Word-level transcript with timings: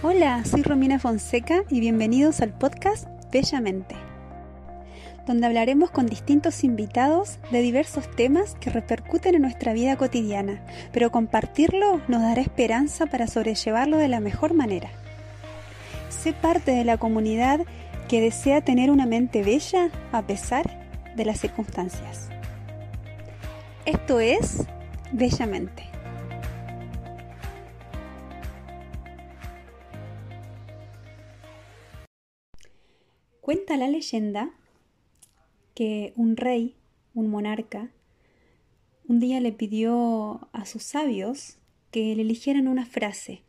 Hola, 0.00 0.44
soy 0.44 0.62
Romina 0.62 1.00
Fonseca 1.00 1.64
y 1.68 1.80
bienvenidos 1.80 2.40
al 2.40 2.50
podcast 2.50 3.08
Bellamente, 3.32 3.96
donde 5.26 5.44
hablaremos 5.44 5.90
con 5.90 6.06
distintos 6.06 6.62
invitados 6.62 7.40
de 7.50 7.62
diversos 7.62 8.08
temas 8.14 8.54
que 8.60 8.70
repercuten 8.70 9.34
en 9.34 9.42
nuestra 9.42 9.72
vida 9.72 9.96
cotidiana, 9.96 10.62
pero 10.92 11.10
compartirlo 11.10 12.00
nos 12.06 12.22
dará 12.22 12.40
esperanza 12.40 13.06
para 13.06 13.26
sobrellevarlo 13.26 13.96
de 13.96 14.06
la 14.06 14.20
mejor 14.20 14.54
manera. 14.54 14.88
Sé 16.10 16.32
parte 16.32 16.70
de 16.70 16.84
la 16.84 16.96
comunidad 16.96 17.62
que 18.06 18.20
desea 18.20 18.60
tener 18.60 18.92
una 18.92 19.04
mente 19.04 19.42
bella 19.42 19.90
a 20.12 20.22
pesar 20.22 20.78
de 21.16 21.24
las 21.24 21.40
circunstancias. 21.40 22.28
Esto 23.84 24.20
es 24.20 24.58
Bellamente. 25.10 25.87
Cuenta 33.48 33.78
la 33.78 33.88
leyenda 33.88 34.50
que 35.74 36.12
un 36.16 36.36
rey, 36.36 36.76
un 37.14 37.30
monarca, 37.30 37.90
un 39.06 39.20
día 39.20 39.40
le 39.40 39.52
pidió 39.52 40.50
a 40.52 40.66
sus 40.66 40.82
sabios 40.82 41.56
que 41.90 42.14
le 42.14 42.20
eligieran 42.20 42.68
una 42.68 42.84
frase, 42.84 43.44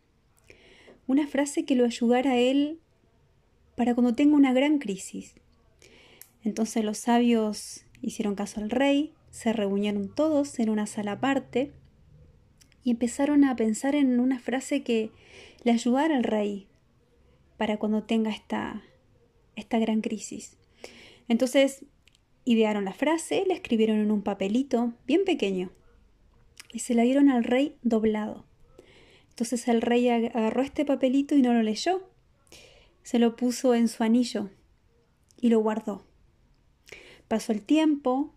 una 1.06 1.28
frase 1.28 1.66
que 1.66 1.76
lo 1.76 1.84
ayudara 1.84 2.32
a 2.32 2.38
él 2.38 2.80
para 3.76 3.94
cuando 3.94 4.16
tenga 4.16 4.38
una 4.38 4.54
gran 4.54 4.80
crisis. 4.80 5.36
Entonces 6.46 6.86
los 6.86 6.98
sabios 6.98 7.84
hicieron 8.02 8.36
caso 8.36 8.62
al 8.62 8.70
rey, 8.70 9.14
se 9.32 9.52
reunieron 9.52 10.16
todos 10.16 10.60
en 10.60 10.70
una 10.70 10.86
sala 10.86 11.12
aparte 11.12 11.74
y 12.86 12.92
empezaron 12.92 13.44
a 13.44 13.54
pensar 13.58 13.96
en 13.96 14.22
una 14.22 14.40
frase 14.40 14.82
que 14.82 15.12
le 15.66 15.74
ayudara 15.74 16.16
al 16.16 16.24
rey 16.24 16.70
para 17.58 17.76
cuando 17.76 18.04
tenga 18.04 18.32
esta 18.32 18.82
esta 19.60 19.80
gran 19.80 20.02
crisis. 20.02 20.58
Entonces, 21.28 21.86
idearon 22.46 22.86
la 22.86 22.94
frase, 22.94 23.44
la 23.48 23.54
escribieron 23.54 24.00
en 24.00 24.12
un 24.12 24.24
papelito 24.24 24.94
bien 25.06 25.24
pequeño 25.26 25.72
y 26.74 26.80
se 26.80 26.96
la 26.96 27.04
dieron 27.04 27.30
al 27.30 27.44
rey 27.44 27.76
doblado. 27.84 28.46
Entonces 29.30 29.68
el 29.68 29.82
rey 29.82 30.10
agarró 30.10 30.62
este 30.62 30.84
papelito 30.84 31.36
y 31.36 31.42
no 31.42 31.54
lo 31.54 31.64
leyó. 31.64 32.10
Se 33.04 33.20
lo 33.20 33.36
puso 33.36 33.74
en 33.74 33.88
su 33.88 34.04
anillo 34.04 34.50
y 35.40 35.50
lo 35.50 35.60
guardó. 35.60 36.06
Pasó 37.28 37.52
el 37.52 37.62
tiempo, 37.62 38.34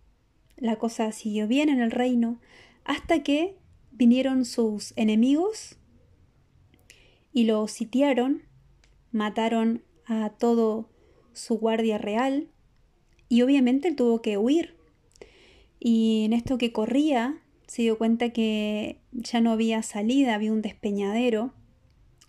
la 0.57 0.77
cosa 0.77 1.11
siguió 1.13 1.49
bien 1.49 1.69
en 1.69 1.81
el 1.81 1.91
reino, 1.91 2.39
hasta 2.85 3.23
que 3.23 3.57
vinieron 3.91 4.45
sus 4.45 4.93
enemigos 4.97 5.77
y 7.33 7.45
lo 7.45 7.67
sitiaron, 7.67 8.43
mataron 9.11 9.83
a 10.07 10.31
todo 10.31 10.92
su 11.35 11.59
guardia 11.59 11.99
real 11.99 12.49
y 13.29 13.43
obviamente 13.43 13.89
él 13.89 13.97
tuvo 13.97 14.23
que 14.23 14.37
huir. 14.39 14.77
Y 15.81 16.25
en 16.25 16.33
esto 16.33 16.59
que 16.59 16.73
corría 16.73 17.43
se 17.67 17.83
dio 17.83 17.99
cuenta 17.99 18.31
que 18.31 19.01
ya 19.13 19.41
no 19.41 19.53
había 19.53 19.83
salida, 19.83 20.35
había 20.35 20.53
un 20.53 20.63
despeñadero 20.63 21.53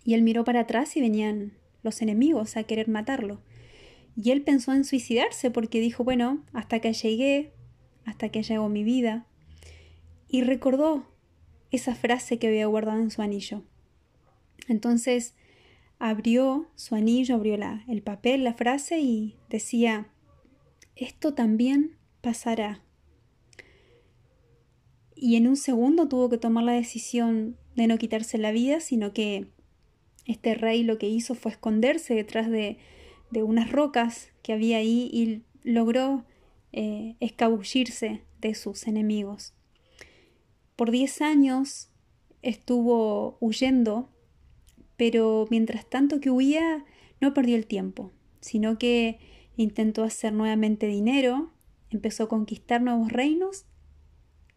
y 0.04 0.14
él 0.14 0.22
miró 0.22 0.44
para 0.44 0.60
atrás 0.60 0.96
y 0.96 1.00
venían 1.00 1.52
los 1.82 2.02
enemigos 2.02 2.56
a 2.56 2.64
querer 2.64 2.88
matarlo. 2.88 3.40
Y 4.16 4.30
él 4.30 4.42
pensó 4.42 4.72
en 4.72 4.84
suicidarse 4.84 5.50
porque 5.50 5.80
dijo, 5.80 6.04
bueno, 6.04 6.44
hasta 6.52 6.80
que 6.80 6.92
llegué, 6.92 7.52
hasta 8.04 8.28
que 8.28 8.42
llegó 8.42 8.68
mi 8.68 8.84
vida. 8.84 9.26
Y 10.28 10.42
recordó 10.42 11.06
esa 11.70 11.94
frase 11.94 12.38
que 12.38 12.48
había 12.48 12.66
guardado 12.66 13.00
en 13.00 13.10
su 13.10 13.22
anillo. 13.22 13.62
Entonces 14.68 15.34
abrió 15.98 16.68
su 16.74 16.94
anillo, 16.94 17.36
abrió 17.36 17.56
la, 17.56 17.84
el 17.88 18.02
papel, 18.02 18.44
la 18.44 18.54
frase 18.54 19.00
y 19.00 19.36
decía, 19.48 20.08
esto 20.96 21.34
también 21.34 21.96
pasará. 22.20 22.82
Y 25.14 25.36
en 25.36 25.46
un 25.46 25.56
segundo 25.56 26.08
tuvo 26.08 26.28
que 26.28 26.38
tomar 26.38 26.64
la 26.64 26.72
decisión 26.72 27.56
de 27.76 27.86
no 27.86 27.98
quitarse 27.98 28.38
la 28.38 28.52
vida, 28.52 28.80
sino 28.80 29.12
que 29.12 29.46
este 30.26 30.54
rey 30.54 30.82
lo 30.82 30.98
que 30.98 31.08
hizo 31.08 31.34
fue 31.34 31.52
esconderse 31.52 32.14
detrás 32.14 32.50
de, 32.50 32.78
de 33.30 33.42
unas 33.42 33.70
rocas 33.70 34.30
que 34.42 34.52
había 34.52 34.78
ahí 34.78 35.08
y 35.12 35.42
logró 35.62 36.24
eh, 36.72 37.16
escabullirse 37.20 38.22
de 38.40 38.54
sus 38.54 38.86
enemigos. 38.86 39.54
Por 40.76 40.90
diez 40.90 41.20
años 41.20 41.88
estuvo 42.42 43.36
huyendo 43.40 44.08
pero 44.96 45.46
mientras 45.50 45.88
tanto 45.88 46.20
que 46.20 46.30
huía 46.30 46.84
no 47.20 47.34
perdió 47.34 47.56
el 47.56 47.66
tiempo, 47.66 48.12
sino 48.40 48.78
que 48.78 49.18
intentó 49.56 50.04
hacer 50.04 50.32
nuevamente 50.32 50.86
dinero, 50.86 51.52
empezó 51.90 52.24
a 52.24 52.28
conquistar 52.28 52.82
nuevos 52.82 53.12
reinos 53.12 53.66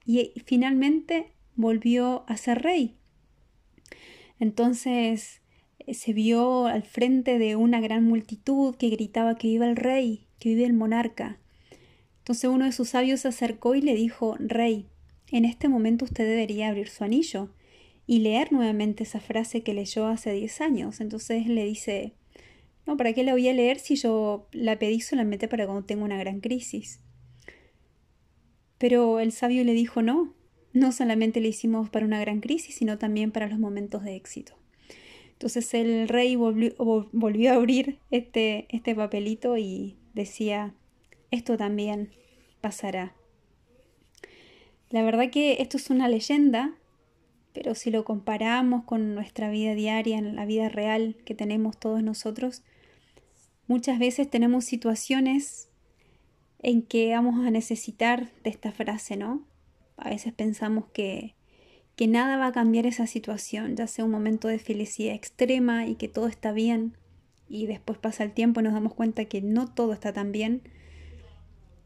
y 0.05 0.33
finalmente 0.45 1.33
volvió 1.55 2.23
a 2.27 2.37
ser 2.37 2.61
rey. 2.61 2.95
Entonces 4.39 5.41
eh, 5.79 5.93
se 5.93 6.13
vio 6.13 6.67
al 6.67 6.83
frente 6.83 7.39
de 7.39 7.55
una 7.55 7.81
gran 7.81 8.03
multitud 8.03 8.75
que 8.75 8.89
gritaba 8.89 9.35
que 9.35 9.47
viva 9.47 9.67
el 9.67 9.75
rey, 9.75 10.27
que 10.39 10.49
vive 10.49 10.65
el 10.65 10.73
monarca. 10.73 11.39
Entonces 12.19 12.49
uno 12.49 12.65
de 12.65 12.71
sus 12.71 12.89
sabios 12.89 13.21
se 13.21 13.29
acercó 13.29 13.75
y 13.75 13.81
le 13.81 13.95
dijo, 13.95 14.35
Rey, 14.39 14.87
en 15.31 15.45
este 15.45 15.69
momento 15.69 16.05
usted 16.05 16.25
debería 16.25 16.69
abrir 16.69 16.89
su 16.89 17.03
anillo 17.03 17.49
y 18.07 18.19
leer 18.19 18.53
nuevamente 18.53 19.03
esa 19.03 19.19
frase 19.19 19.61
que 19.61 19.73
leyó 19.73 20.07
hace 20.07 20.31
10 20.31 20.61
años. 20.61 21.01
Entonces 21.01 21.45
le 21.45 21.65
dice, 21.65 22.13
no, 22.85 22.95
¿para 22.95 23.11
qué 23.11 23.23
la 23.23 23.33
voy 23.33 23.49
a 23.49 23.53
leer 23.53 23.79
si 23.79 23.97
yo 23.97 24.47
la 24.53 24.79
pedí 24.79 25.01
solamente 25.01 25.49
para 25.49 25.65
cuando 25.65 25.85
tengo 25.85 26.05
una 26.05 26.17
gran 26.17 26.39
crisis? 26.39 27.01
Pero 28.77 29.19
el 29.19 29.33
sabio 29.33 29.65
le 29.65 29.73
dijo, 29.73 30.01
no, 30.01 30.33
no 30.71 30.93
solamente 30.93 31.41
le 31.41 31.49
hicimos 31.49 31.89
para 31.89 32.05
una 32.05 32.21
gran 32.21 32.39
crisis, 32.39 32.75
sino 32.75 32.97
también 32.97 33.31
para 33.31 33.47
los 33.47 33.59
momentos 33.59 34.03
de 34.03 34.15
éxito. 34.15 34.53
Entonces 35.33 35.73
el 35.73 36.07
rey 36.07 36.35
volvió, 36.37 36.73
volvió 37.11 37.51
a 37.51 37.55
abrir 37.55 37.99
este, 38.09 38.67
este 38.69 38.95
papelito 38.95 39.57
y 39.57 39.97
decía, 40.13 40.73
esto 41.29 41.57
también 41.57 42.11
pasará. 42.61 43.15
La 44.89 45.03
verdad 45.03 45.29
que 45.29 45.61
esto 45.61 45.75
es 45.75 45.89
una 45.89 46.07
leyenda 46.07 46.77
pero 47.57 47.73
si 47.73 47.89
lo 47.89 48.05
comparamos 48.05 48.83
con 48.83 49.15
nuestra 49.15 49.49
vida 49.49 49.73
diaria, 49.73 50.19
en 50.19 50.35
la 50.35 50.45
vida 50.45 50.69
real 50.69 51.15
que 51.25 51.33
tenemos 51.33 51.75
todos 51.75 52.03
nosotros, 52.03 52.61
muchas 53.65 53.97
veces 53.97 54.29
tenemos 54.29 54.63
situaciones 54.63 55.67
en 56.59 56.83
que 56.83 57.11
vamos 57.15 57.43
a 57.43 57.49
necesitar 57.49 58.29
de 58.43 58.51
esta 58.51 58.71
frase, 58.71 59.17
¿no? 59.17 59.43
A 59.97 60.11
veces 60.11 60.33
pensamos 60.33 60.85
que, 60.93 61.33
que 61.95 62.05
nada 62.05 62.37
va 62.37 62.45
a 62.45 62.51
cambiar 62.51 62.85
esa 62.85 63.07
situación, 63.07 63.75
ya 63.75 63.87
sea 63.87 64.05
un 64.05 64.11
momento 64.11 64.47
de 64.47 64.59
felicidad 64.59 65.15
extrema 65.15 65.87
y 65.87 65.95
que 65.95 66.07
todo 66.07 66.27
está 66.27 66.51
bien, 66.51 66.95
y 67.49 67.65
después 67.65 67.97
pasa 67.97 68.23
el 68.23 68.33
tiempo 68.33 68.59
y 68.59 68.65
nos 68.65 68.73
damos 68.73 68.93
cuenta 68.93 69.25
que 69.25 69.41
no 69.41 69.67
todo 69.67 69.93
está 69.93 70.13
tan 70.13 70.31
bien 70.31 70.61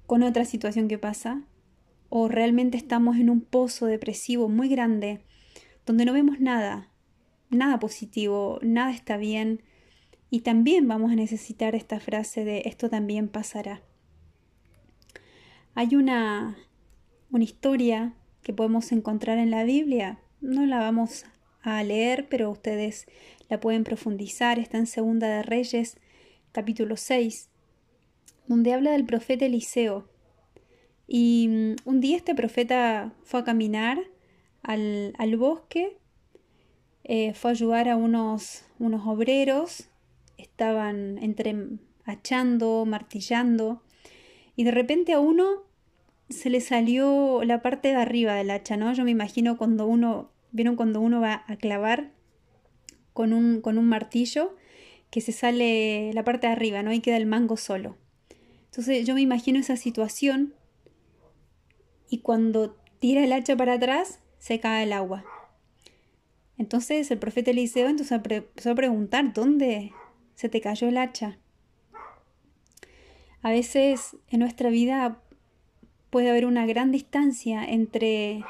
con 0.05 0.21
otra 0.23 0.43
situación 0.43 0.89
que 0.89 0.97
pasa, 0.97 1.43
o 2.09 2.27
realmente 2.27 2.75
estamos 2.75 3.15
en 3.15 3.29
un 3.29 3.39
pozo 3.39 3.85
depresivo 3.85 4.49
muy 4.49 4.67
grande 4.67 5.21
donde 5.91 6.05
no 6.05 6.13
vemos 6.13 6.39
nada, 6.39 6.87
nada 7.49 7.77
positivo, 7.77 8.59
nada 8.61 8.91
está 8.91 9.17
bien, 9.17 9.61
y 10.29 10.39
también 10.39 10.87
vamos 10.87 11.11
a 11.11 11.15
necesitar 11.15 11.75
esta 11.75 11.99
frase 11.99 12.45
de 12.45 12.61
esto 12.63 12.89
también 12.89 13.27
pasará. 13.27 13.81
Hay 15.75 15.97
una, 15.97 16.55
una 17.29 17.43
historia 17.43 18.13
que 18.41 18.53
podemos 18.53 18.93
encontrar 18.93 19.37
en 19.37 19.51
la 19.51 19.65
Biblia, 19.65 20.21
no 20.39 20.65
la 20.65 20.79
vamos 20.79 21.25
a 21.61 21.83
leer, 21.83 22.29
pero 22.29 22.49
ustedes 22.49 23.05
la 23.49 23.59
pueden 23.59 23.83
profundizar, 23.83 24.59
está 24.59 24.77
en 24.77 24.87
Segunda 24.87 25.27
de 25.27 25.43
Reyes, 25.43 25.97
capítulo 26.53 26.95
6, 26.95 27.49
donde 28.47 28.71
habla 28.71 28.91
del 28.91 29.03
profeta 29.03 29.45
Eliseo. 29.45 30.07
Y 31.05 31.49
mm, 31.49 31.75
un 31.83 31.99
día 31.99 32.15
este 32.15 32.33
profeta 32.33 33.13
fue 33.25 33.41
a 33.41 33.43
caminar 33.43 33.99
al, 34.63 35.13
al 35.17 35.37
bosque, 35.37 35.97
eh, 37.03 37.33
fue 37.33 37.51
a 37.51 37.53
ayudar 37.53 37.89
a 37.89 37.95
unos, 37.95 38.63
unos 38.79 39.05
obreros, 39.07 39.89
estaban 40.37 41.17
entre 41.19 41.55
hachando, 42.05 42.85
martillando, 42.85 43.81
y 44.55 44.63
de 44.63 44.71
repente 44.71 45.13
a 45.13 45.19
uno 45.19 45.63
se 46.29 46.49
le 46.49 46.61
salió 46.61 47.43
la 47.43 47.61
parte 47.61 47.89
de 47.89 47.95
arriba 47.95 48.35
del 48.35 48.51
hacha, 48.51 48.77
¿no? 48.77 48.93
Yo 48.93 49.03
me 49.03 49.11
imagino 49.11 49.57
cuando 49.57 49.85
uno, 49.85 50.31
¿vieron 50.51 50.75
cuando 50.75 51.01
uno 51.01 51.19
va 51.19 51.43
a 51.47 51.55
clavar 51.57 52.11
con 53.13 53.33
un, 53.33 53.61
con 53.61 53.77
un 53.77 53.85
martillo? 53.85 54.55
que 55.11 55.21
se 55.21 55.33
sale 55.33 56.11
la 56.13 56.23
parte 56.23 56.47
de 56.47 56.53
arriba, 56.53 56.81
¿no? 56.81 56.91
Y 56.93 57.01
queda 57.01 57.17
el 57.17 57.27
mango 57.27 57.57
solo. 57.57 57.97
Entonces 58.65 59.05
yo 59.05 59.13
me 59.13 59.21
imagino 59.21 59.59
esa 59.59 59.75
situación 59.75 60.55
y 62.09 62.19
cuando 62.19 62.77
tira 62.99 63.23
el 63.23 63.33
hacha 63.33 63.55
para 63.57 63.73
atrás, 63.73 64.19
se 64.41 64.59
cae 64.59 64.83
el 64.83 64.93
agua. 64.93 65.23
Entonces 66.57 67.11
el 67.11 67.19
profeta 67.19 67.51
Eliseo 67.51 67.87
entonces 67.87 68.11
empezó 68.11 68.71
a 68.71 68.75
preguntar, 68.75 69.33
¿dónde 69.33 69.93
se 70.33 70.49
te 70.49 70.61
cayó 70.61 70.87
el 70.89 70.97
hacha? 70.97 71.37
A 73.43 73.51
veces 73.51 74.17
en 74.29 74.39
nuestra 74.39 74.71
vida 74.71 75.21
puede 76.09 76.31
haber 76.31 76.47
una 76.47 76.65
gran 76.65 76.91
distancia 76.91 77.63
entre 77.63 78.43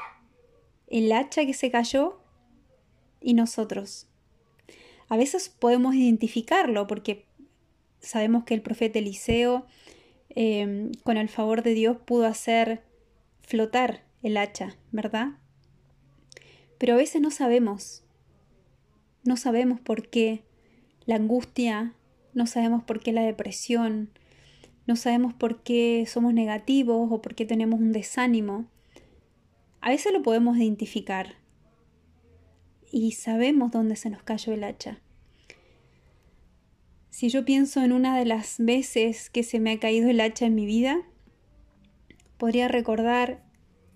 el 0.86 1.12
hacha 1.12 1.44
que 1.44 1.52
se 1.52 1.70
cayó 1.70 2.22
y 3.20 3.34
nosotros. 3.34 4.08
A 5.08 5.18
veces 5.18 5.50
podemos 5.50 5.94
identificarlo 5.94 6.86
porque 6.86 7.26
sabemos 8.00 8.44
que 8.44 8.54
el 8.54 8.62
profeta 8.62 8.98
Eliseo, 8.98 9.66
em, 10.30 10.92
con 11.04 11.18
el 11.18 11.28
favor 11.28 11.62
de 11.62 11.74
Dios, 11.74 11.98
pudo 11.98 12.24
hacer 12.24 12.82
flotar 13.42 14.06
el 14.22 14.38
hacha, 14.38 14.78
¿verdad? 14.90 15.41
Pero 16.82 16.94
a 16.94 16.96
veces 16.96 17.22
no 17.22 17.30
sabemos. 17.30 18.02
No 19.22 19.36
sabemos 19.36 19.78
por 19.78 20.10
qué 20.10 20.42
la 21.06 21.14
angustia, 21.14 21.94
no 22.34 22.48
sabemos 22.48 22.82
por 22.82 22.98
qué 22.98 23.12
la 23.12 23.22
depresión, 23.22 24.10
no 24.88 24.96
sabemos 24.96 25.32
por 25.32 25.62
qué 25.62 26.04
somos 26.08 26.34
negativos 26.34 27.06
o 27.12 27.22
por 27.22 27.36
qué 27.36 27.46
tenemos 27.46 27.78
un 27.78 27.92
desánimo. 27.92 28.66
A 29.80 29.90
veces 29.90 30.12
lo 30.12 30.22
podemos 30.22 30.56
identificar 30.56 31.36
y 32.90 33.12
sabemos 33.12 33.70
dónde 33.70 33.94
se 33.94 34.10
nos 34.10 34.24
cayó 34.24 34.52
el 34.52 34.64
hacha. 34.64 34.98
Si 37.10 37.28
yo 37.28 37.44
pienso 37.44 37.80
en 37.84 37.92
una 37.92 38.18
de 38.18 38.24
las 38.24 38.56
veces 38.58 39.30
que 39.30 39.44
se 39.44 39.60
me 39.60 39.70
ha 39.70 39.78
caído 39.78 40.10
el 40.10 40.20
hacha 40.20 40.46
en 40.46 40.56
mi 40.56 40.66
vida, 40.66 41.00
podría 42.38 42.66
recordar 42.66 43.44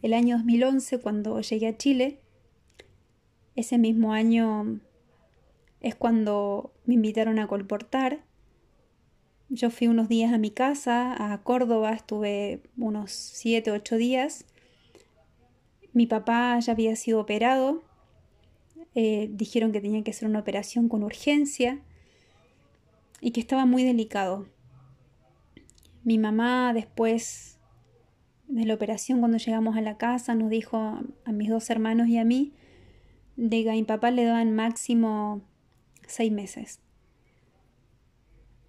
el 0.03 0.15
año 0.15 0.37
2011 0.37 1.01
cuando 1.01 1.41
llegué 1.41 1.67
a 1.67 1.77
Chile. 1.77 2.21
Ese 3.57 3.79
mismo 3.79 4.13
año 4.13 4.81
es 5.81 5.95
cuando 5.95 6.73
me 6.85 6.95
invitaron 6.95 7.39
a 7.39 7.49
colportar 7.49 8.21
yo 9.49 9.71
fui 9.71 9.87
unos 9.87 10.09
días 10.09 10.33
a 10.33 10.39
mi 10.39 10.51
casa, 10.51 11.33
a 11.33 11.43
Córdoba, 11.43 11.93
estuve 11.93 12.63
unos 12.77 13.13
7, 13.13 13.71
8 13.71 13.97
días. 13.97 14.45
Mi 15.93 16.07
papá 16.07 16.59
ya 16.59 16.73
había 16.73 16.97
sido 16.97 17.21
operado, 17.21 17.85
eh, 18.97 19.31
dijeron 19.33 19.71
que 19.71 19.81
tenía 19.81 20.03
que 20.03 20.11
hacer 20.11 20.29
una 20.29 20.41
operación 20.41 20.89
con 20.89 21.05
urgencia 21.05 21.81
y 23.21 23.31
que 23.31 23.41
estaba 23.41 23.67
muy 23.67 23.85
delicado. 23.85 24.49
Mi 26.03 26.19
mamá 26.19 26.73
después 26.75 27.61
de 28.49 28.65
la 28.65 28.75
operación, 28.75 29.21
cuando 29.21 29.39
llegamos 29.39 29.77
a 29.77 29.81
la 29.81 29.97
casa, 29.97 30.35
nos 30.35 30.51
dijo 30.51 30.77
a 31.25 31.33
mis 31.33 31.51
dos 31.51 31.71
hermanos 31.71 32.09
y 32.09 32.19
a 32.19 32.25
mí 32.25 32.53
de 33.37 33.69
a 33.69 33.73
mi 33.73 33.85
papá 33.85 34.11
le 34.11 34.25
daban 34.25 34.55
máximo 34.55 35.43
seis 36.07 36.33
meses. 36.33 36.81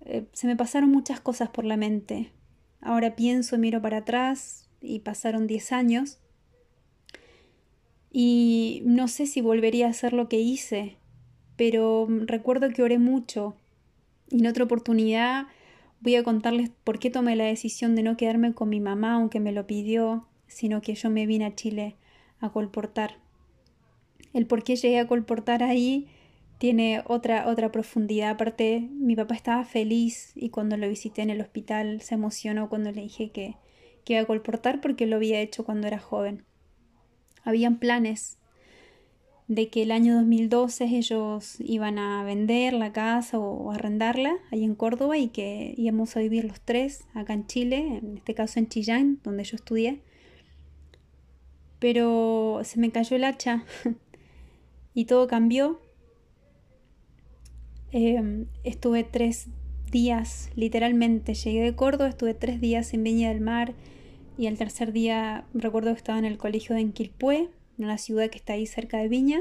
Eh, 0.02 0.26
se 0.34 0.48
me 0.48 0.56
pasaron 0.56 0.90
muchas 0.90 1.20
cosas 1.20 1.50
por 1.50 1.66
la 1.66 1.78
mente. 1.78 2.32
Ahora 2.82 3.16
pienso, 3.16 3.58
miro 3.58 3.82
para 3.82 3.98
atrás 3.98 4.70
y 4.82 5.00
pasaron 5.00 5.48
10 5.48 5.72
años. 5.72 6.20
Y 8.12 8.82
no 8.86 9.08
sé 9.08 9.26
si 9.26 9.42
volvería 9.42 9.88
a 9.88 9.90
hacer 9.90 10.14
lo 10.14 10.30
que 10.30 10.40
hice, 10.40 10.98
pero 11.56 12.08
recuerdo 12.10 12.70
que 12.70 12.84
oré 12.84 13.00
mucho. 13.00 13.56
Y 14.30 14.40
en 14.40 14.48
otra 14.48 14.64
oportunidad 14.64 15.48
voy 16.00 16.16
a 16.16 16.24
contarles 16.24 16.72
por 16.84 17.00
qué 17.00 17.10
tomé 17.10 17.36
la 17.36 17.46
decisión 17.46 17.96
de 17.96 18.04
no 18.04 18.18
quedarme 18.18 18.54
con 18.54 18.70
mi 18.70 18.80
mamá, 18.80 19.16
aunque 19.16 19.40
me 19.40 19.52
lo 19.52 19.68
pidió, 19.68 20.28
sino 20.48 20.82
que 20.82 20.96
yo 20.96 21.10
me 21.10 21.26
vine 21.26 21.46
a 21.46 21.56
Chile 21.56 21.96
a 22.40 22.52
colportar. 22.52 23.18
El 24.34 24.46
por 24.46 24.64
qué 24.64 24.76
llegué 24.76 25.00
a 25.00 25.08
colportar 25.08 25.64
ahí 25.64 26.08
tiene 26.58 27.04
otra, 27.06 27.48
otra 27.48 27.72
profundidad. 27.72 28.32
Aparte, 28.32 28.90
mi 28.92 29.16
papá 29.16 29.36
estaba 29.36 29.64
feliz 29.64 30.32
y 30.36 30.50
cuando 30.50 30.78
lo 30.78 30.90
visité 30.90 31.22
en 31.22 31.30
el 31.30 31.42
hospital 31.42 32.02
se 32.02 32.16
emocionó 32.16 32.70
cuando 32.70 32.92
le 32.92 33.02
dije 33.02 33.32
que, 33.32 33.56
que 34.04 34.14
iba 34.14 34.22
a 34.24 34.26
colportar 34.26 34.82
porque 34.82 35.06
lo 35.06 35.18
había 35.18 35.40
hecho 35.40 35.66
cuando 35.66 35.88
era 35.88 36.00
joven. 36.00 36.44
Habían 37.44 37.78
planes 37.78 38.38
de 39.48 39.70
que 39.70 39.84
el 39.84 39.92
año 39.92 40.16
2012 40.16 40.86
ellos 40.86 41.56
iban 41.60 42.00
a 42.00 42.24
vender 42.24 42.74
la 42.74 42.92
casa 42.92 43.40
o 43.40 43.72
arrendarla 43.72 44.36
ahí 44.52 44.64
en 44.64 44.76
Córdoba 44.76 45.18
y 45.18 45.30
que 45.30 45.74
íbamos 45.78 46.18
a 46.18 46.20
vivir 46.20 46.44
los 46.44 46.60
tres 46.60 47.06
acá 47.14 47.34
en 47.34 47.48
Chile, 47.48 48.00
en 48.04 48.18
este 48.18 48.34
caso 48.34 48.60
en 48.60 48.68
Chillán, 48.68 49.20
donde 49.24 49.46
yo 49.46 49.56
estudié. 49.56 50.02
Pero 51.80 52.62
se 52.64 52.80
me 52.80 52.92
cayó 52.92 53.16
el 53.16 53.24
hacha 53.24 53.64
y 54.98 55.06
todo 55.06 55.28
cambió 55.28 55.80
Em, 57.92 58.48
estuve 58.64 59.04
tres 59.04 59.48
días, 59.92 60.50
literalmente, 60.56 61.34
llegué 61.34 61.62
de 61.62 61.76
Córdoba, 61.76 62.10
estuve 62.10 62.34
tres 62.34 62.60
días 62.60 62.94
en 62.94 63.04
Viña 63.04 63.30
del 63.30 63.42
Mar 63.42 63.74
y 64.38 64.48
el 64.48 64.58
tercer 64.58 64.92
día 64.92 65.46
recuerdo 65.54 65.92
que 65.92 65.98
estaba 65.98 66.20
en 66.20 66.26
el 66.26 66.38
colegio 66.38 66.76
de 66.76 66.82
Enquilpué, 66.82 67.50
una 67.78 67.98
ciudad 67.98 68.30
que 68.30 68.38
está 68.38 68.54
ahí 68.54 68.66
cerca 68.66 68.98
de 68.98 69.08
Viña, 69.08 69.40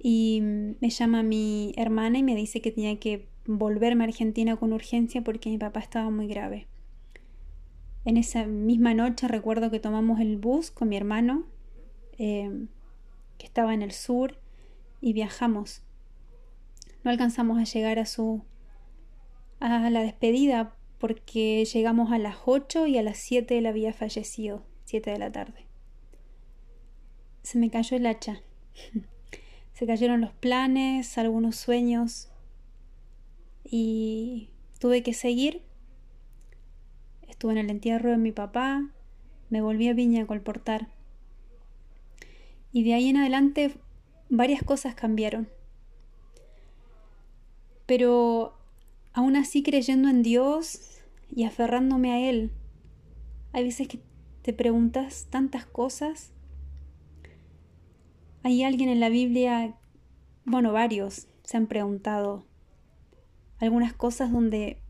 y 0.00 0.40
me 0.80 0.90
llama 0.90 1.22
mi 1.22 1.72
hermana 1.76 2.18
y 2.18 2.22
me 2.22 2.34
dice 2.34 2.60
que 2.60 2.72
tenía 2.72 2.98
que 2.98 3.26
volverme 3.46 4.04
a 4.04 4.08
Argentina 4.08 4.56
con 4.56 4.72
urgencia 4.72 5.22
porque 5.22 5.48
mi 5.48 5.58
papá 5.58 5.80
estaba 5.80 6.10
muy 6.10 6.26
grave. 6.26 6.66
En 8.04 8.16
esa 8.16 8.46
misma 8.46 8.94
noche 8.94 9.28
recuerdo 9.28 9.70
que 9.70 9.80
tomamos 9.80 10.20
el 10.20 10.36
bus 10.36 10.70
con 10.70 10.88
mi 10.88 10.96
hermano, 10.96 11.46
em, 12.18 12.68
que 13.38 13.46
estaba 13.46 13.72
en 13.72 13.82
el 13.82 13.92
sur, 13.92 14.38
y 15.00 15.12
viajamos 15.12 15.82
no 17.04 17.10
alcanzamos 17.10 17.58
a 17.58 17.64
llegar 17.64 17.98
a 17.98 18.06
su 18.06 18.42
a 19.60 19.90
la 19.90 20.02
despedida 20.02 20.74
porque 20.98 21.64
llegamos 21.64 22.12
a 22.12 22.18
las 22.18 22.36
8 22.44 22.86
y 22.86 22.98
a 22.98 23.02
las 23.02 23.18
7 23.18 23.58
él 23.58 23.66
había 23.66 23.92
fallecido, 23.92 24.64
7 24.84 25.10
de 25.10 25.18
la 25.18 25.32
tarde. 25.32 25.66
Se 27.42 27.58
me 27.58 27.70
cayó 27.70 27.96
el 27.96 28.06
hacha. 28.06 28.42
Se 29.72 29.86
cayeron 29.86 30.20
los 30.20 30.32
planes, 30.32 31.18
algunos 31.18 31.56
sueños 31.56 32.30
y 33.64 34.50
tuve 34.80 35.02
que 35.02 35.14
seguir. 35.14 35.62
Estuve 37.28 37.52
en 37.52 37.58
el 37.58 37.70
entierro 37.70 38.10
de 38.10 38.16
mi 38.16 38.32
papá, 38.32 38.90
me 39.50 39.60
volví 39.60 39.88
a 39.88 39.94
Viña 39.94 40.24
a 40.24 40.26
colportar. 40.26 40.88
Y 42.72 42.84
de 42.84 42.94
ahí 42.94 43.08
en 43.08 43.16
adelante 43.16 43.74
varias 44.28 44.62
cosas 44.62 44.94
cambiaron 44.94 45.48
pero 47.88 48.52
aún 49.14 49.34
así 49.34 49.62
creyendo 49.62 50.10
en 50.10 50.22
Dios 50.22 51.00
y 51.34 51.44
aferrándome 51.44 52.12
a 52.12 52.28
Él. 52.28 52.52
Hay 53.52 53.64
veces 53.64 53.88
que 53.88 53.98
te 54.42 54.52
preguntas 54.52 55.26
tantas 55.30 55.64
cosas. 55.64 56.34
Hay 58.42 58.62
alguien 58.62 58.90
en 58.90 59.00
la 59.00 59.08
Biblia, 59.08 59.74
bueno, 60.44 60.74
varios 60.74 61.28
se 61.44 61.56
han 61.56 61.66
preguntado 61.66 62.44
algunas 63.58 63.94
cosas 63.94 64.30
donde 64.32 64.82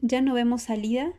ya 0.00 0.22
no 0.22 0.32
vemos 0.32 0.62
salida, 0.62 1.12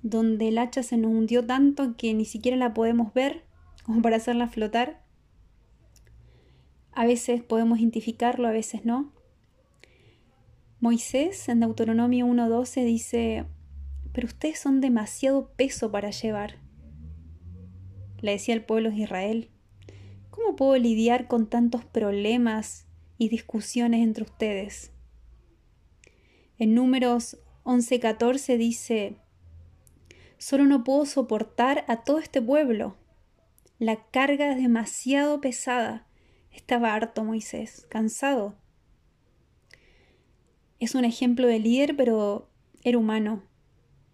donde 0.00 0.48
el 0.48 0.56
hacha 0.56 0.82
se 0.82 0.96
nos 0.96 1.10
hundió 1.10 1.44
tanto 1.44 1.94
que 1.98 2.14
ni 2.14 2.24
siquiera 2.24 2.56
la 2.56 2.72
podemos 2.72 3.12
ver 3.12 3.44
como 3.84 4.00
para 4.00 4.16
hacerla 4.16 4.48
flotar. 4.48 5.04
A 6.92 7.06
veces 7.06 7.42
podemos 7.42 7.78
identificarlo, 7.78 8.48
a 8.48 8.52
veces 8.52 8.84
no. 8.84 9.12
Moisés 10.80 11.48
en 11.48 11.60
Deuteronomio 11.60 12.26
1.12 12.26 12.84
dice, 12.84 13.46
pero 14.12 14.26
ustedes 14.26 14.58
son 14.58 14.80
demasiado 14.80 15.52
peso 15.54 15.92
para 15.92 16.10
llevar. 16.10 16.56
Le 18.20 18.32
decía 18.32 18.54
al 18.54 18.64
pueblo 18.64 18.90
de 18.90 18.96
Israel, 18.96 19.50
¿cómo 20.30 20.56
puedo 20.56 20.76
lidiar 20.76 21.28
con 21.28 21.48
tantos 21.48 21.84
problemas 21.84 22.86
y 23.16 23.28
discusiones 23.28 24.02
entre 24.02 24.24
ustedes? 24.24 24.90
En 26.58 26.74
números 26.74 27.38
11.14 27.62 28.56
dice, 28.56 29.16
solo 30.38 30.64
no 30.64 30.82
puedo 30.82 31.06
soportar 31.06 31.84
a 31.86 32.02
todo 32.02 32.18
este 32.18 32.42
pueblo. 32.42 32.96
La 33.78 33.96
carga 34.10 34.50
es 34.50 34.56
demasiado 34.56 35.40
pesada. 35.40 36.07
Estaba 36.58 36.94
harto 36.94 37.24
Moisés, 37.24 37.86
cansado 37.88 38.56
es 40.80 40.94
un 40.94 41.04
ejemplo 41.04 41.46
de 41.46 41.58
líder, 41.58 41.96
pero 41.96 42.48
era 42.82 42.98
humano. 42.98 43.42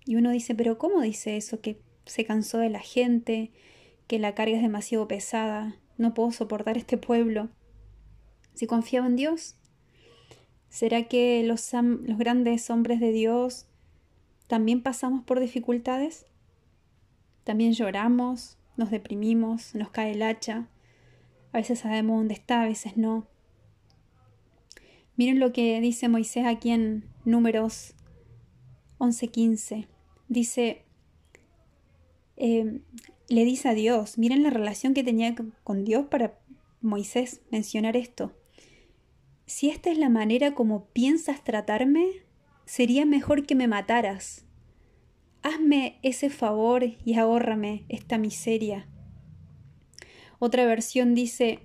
Y 0.07 0.17
uno 0.17 0.31
dice, 0.31 0.55
pero 0.55 0.79
¿cómo 0.79 1.01
dice 1.01 1.37
eso? 1.37 1.61
Que 1.61 1.81
se 2.07 2.25
cansó 2.25 2.59
de 2.59 2.71
la 2.71 2.81
gente, 2.81 3.53
que 4.07 4.19
la 4.19 4.35
carga 4.35 4.57
es 4.57 4.63
demasiado 4.63 5.09
pesada, 5.09 5.77
no 5.97 6.15
puedo 6.15 6.31
soportar 6.33 6.77
este 6.77 6.99
pueblo. 6.99 7.49
Si 8.55 8.67
confiaba 8.67 9.07
en 9.07 9.17
Dios, 9.17 9.57
¿será 10.69 11.05
que 11.05 11.43
los, 11.45 11.73
los 11.73 12.19
grandes 12.19 12.69
hombres 12.71 13.01
de 13.01 13.13
Dios 13.13 13.67
también 14.47 14.83
pasamos 14.83 15.25
por 15.25 15.41
dificultades? 15.41 16.27
También 17.45 17.73
lloramos, 17.73 18.59
nos 18.77 18.91
deprimimos, 18.91 19.75
nos 19.75 19.91
cae 19.91 20.13
el 20.13 20.23
hacha. 20.23 20.69
A 21.55 21.59
veces 21.59 21.79
sabemos 21.79 22.19
dónde 22.19 22.35
está, 22.35 22.63
a 22.63 22.67
veces 22.67 22.97
no. 22.97 23.29
Miren 25.15 25.39
lo 25.39 25.53
que 25.53 25.81
dice 25.81 26.09
Moisés 26.09 26.47
aquí 26.47 26.71
en 26.71 27.05
números 27.25 27.95
11:15. 28.99 29.87
Dice, 30.27 30.85
eh, 32.37 32.81
le 33.29 33.45
dice 33.45 33.69
a 33.69 33.75
Dios, 33.75 34.19
miren 34.19 34.43
la 34.43 34.51
relación 34.51 34.95
que 34.95 35.05
tenía 35.05 35.33
con 35.63 35.85
Dios 35.85 36.07
para 36.07 36.41
Moisés 36.81 37.41
mencionar 37.53 37.97
esto. 37.97 38.33
Si 39.47 39.71
esta 39.71 39.93
es 39.93 39.99
la 39.99 40.09
manera 40.09 40.55
como 40.57 40.87
piensas 40.87 41.45
tratarme, 41.45 42.25
sería 42.65 43.07
mejor 43.07 43.47
que 43.47 43.55
me 43.55 43.69
mataras. 43.69 44.45
Hazme 45.43 46.01
ese 46.03 46.31
favor 46.31 46.83
y 47.05 47.15
ahórrame 47.15 47.85
esta 47.89 48.19
miseria. 48.19 48.89
Otra 50.45 50.67
versión 50.67 51.15
dice, 51.15 51.61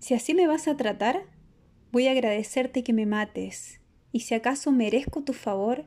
si 0.00 0.12
así 0.12 0.34
me 0.34 0.46
vas 0.46 0.68
a 0.68 0.76
tratar, 0.76 1.22
voy 1.92 2.08
a 2.08 2.10
agradecerte 2.10 2.82
que 2.84 2.92
me 2.92 3.06
mates, 3.06 3.80
y 4.12 4.20
si 4.20 4.34
acaso 4.34 4.70
merezco 4.70 5.24
tu 5.24 5.32
favor, 5.32 5.86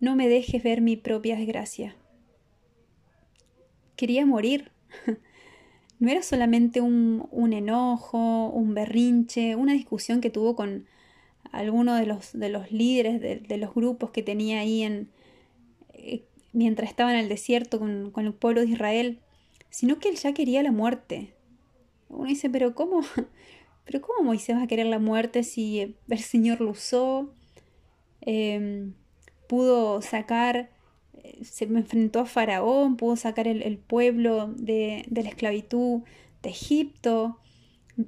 no 0.00 0.14
me 0.14 0.28
dejes 0.28 0.62
ver 0.62 0.82
mi 0.82 0.98
propia 0.98 1.36
desgracia. 1.36 1.96
Quería 3.96 4.26
morir. 4.26 4.70
No 5.98 6.10
era 6.10 6.22
solamente 6.22 6.80
un, 6.80 7.52
enojo, 7.52 8.48
un 8.48 8.74
berrinche, 8.74 9.54
una 9.54 9.72
discusión 9.72 10.20
que 10.20 10.30
tuvo 10.30 10.56
con 10.56 10.86
alguno 11.52 11.94
de 11.94 12.06
los, 12.06 12.32
de 12.32 12.48
los 12.48 12.72
líderes 12.72 13.20
de, 13.20 13.56
los 13.56 13.72
grupos 13.72 14.10
que 14.10 14.24
tenía 14.24 14.58
ahí 14.58 14.82
en, 14.82 15.08
eh, 15.94 16.24
mientras 16.52 16.90
estaba 16.90 17.12
en 17.12 17.20
el 17.20 17.28
desierto 17.28 17.78
con 17.78 18.26
el 18.26 18.34
pueblo 18.34 18.62
de 18.62 18.66
Israel, 18.66 19.21
sino 19.72 19.98
que 19.98 20.10
él 20.10 20.16
ya 20.16 20.34
quería 20.34 20.62
la 20.62 20.70
muerte. 20.70 21.32
Uno 22.10 22.28
dice, 22.28 22.50
pero 22.50 22.74
¿cómo? 22.74 23.00
Pero 23.84 24.00
¿cómo 24.00 24.22
Moisés 24.22 24.54
va 24.54 24.62
a 24.62 24.66
querer 24.68 24.86
la 24.86 25.00
muerte 25.00 25.42
si 25.42 25.80
el 25.80 26.18
Señor 26.20 26.60
lo 26.60 26.70
usó? 26.70 27.34
Em, 28.20 28.94
pudo 29.48 30.00
sacar, 30.02 30.70
eh, 31.24 31.44
se 31.44 31.64
enfrentó 31.64 32.20
a 32.20 32.26
Faraón, 32.26 32.96
pudo 32.96 33.16
sacar 33.16 33.48
el, 33.48 33.78
pueblo 33.78 34.54
de, 34.56 35.04
la 35.10 35.28
esclavitud 35.28 36.02
de 36.42 36.50
Egipto. 36.50 37.40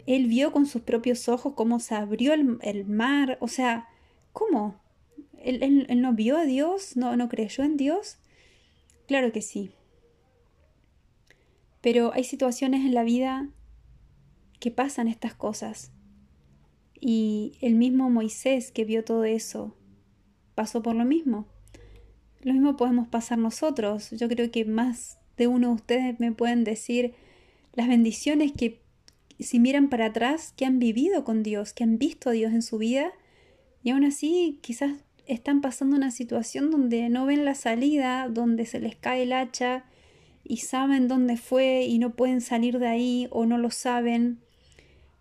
Él 0.07 0.29
vio 0.29 0.53
con 0.53 0.67
sus 0.67 0.83
propios 0.83 1.29
ojos 1.29 1.55
cómo 1.57 1.81
se 1.81 1.97
abrió 1.97 2.35
el, 2.35 2.85
mar. 2.85 3.37
O 3.41 3.49
sea, 3.49 3.89
¿cómo? 4.33 4.81
¿Él, 5.43 5.89
no 6.01 6.13
vio 6.13 6.39
a 6.39 6.45
Dios? 6.45 6.97
¿No, 6.97 7.17
¿No 7.17 7.29
creyó 7.29 7.65
en 7.65 7.77
Dios? 7.77 8.19
Claro 9.09 9.33
que 9.33 9.43
sí. 9.43 9.73
Pero 11.85 12.15
hay 12.15 12.25
situaciones 12.25 12.87
en 12.87 12.95
la 12.95 13.03
vida 13.03 13.51
que 14.59 14.71
pasan 14.71 15.07
estas 15.07 15.35
cosas. 15.35 15.93
Y 16.99 17.59
el 17.61 17.75
mismo 17.75 18.09
Moisés 18.09 18.73
que 18.73 18.87
vio 18.87 19.05
todo 19.05 19.25
eso 19.25 19.77
pasó 20.55 20.83
por 20.83 20.95
lo 20.95 21.05
mismo. 21.05 21.47
Lo 22.41 22.55
mismo 22.55 22.79
podemos 22.79 23.07
pasar 23.09 23.37
nosotros. 23.37 24.13
Yo 24.13 24.31
creo 24.31 24.51
que 24.51 24.65
más 24.65 25.19
de 25.37 25.47
uno 25.47 25.69
de 25.69 25.75
ustedes 25.75 26.21
me 26.21 26.33
pueden 26.33 26.65
decir 26.65 27.13
las 27.75 27.87
bendiciones 27.87 28.53
que 28.53 28.81
si 29.39 29.61
miran 29.61 29.91
para 29.91 30.07
atrás, 30.07 30.55
que 30.57 30.65
han 30.65 30.79
vivido 30.79 31.23
con 31.23 31.43
Dios, 31.43 31.75
que 31.75 31.85
han 31.85 31.99
visto 31.99 32.31
a 32.31 32.33
Dios 32.33 32.55
en 32.55 32.63
su 32.63 32.79
vida 32.79 33.13
y 33.83 33.91
aún 33.91 34.05
así 34.05 34.59
quizás 34.63 35.05
están 35.27 35.61
pasando 35.61 35.97
una 35.97 36.11
situación 36.11 36.71
donde 36.71 37.11
no 37.11 37.27
ven 37.27 37.45
la 37.45 37.55
salida, 37.55 38.27
donde 38.31 38.65
se 38.65 38.81
les 38.81 38.97
cae 38.97 39.25
el 39.25 39.35
hacha 39.35 39.85
y 40.45 40.59
saben 40.59 41.09
dónde 41.09 41.37
fue 41.37 41.85
y 41.85 41.99
no 41.99 42.15
pueden 42.15 42.41
salir 42.41 42.79
de 42.79 42.87
ahí 42.87 43.29
o 43.31 43.47
no 43.47 43.59
lo 43.59 43.71
saben 43.71 44.41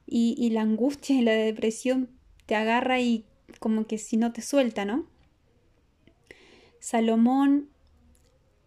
y, 0.05 0.49
la 0.51 0.61
angustia 0.61 1.15
y 1.15 1.21
la 1.21 1.31
depresión 1.31 2.09
te 2.45 2.55
agarra 2.55 2.99
y 2.99 3.25
como 3.59 3.87
que 3.87 3.97
si 3.97 4.17
no 4.17 4.33
te 4.33 4.41
suelta, 4.41 4.85
¿no? 4.85 5.07
Salomón 6.79 7.69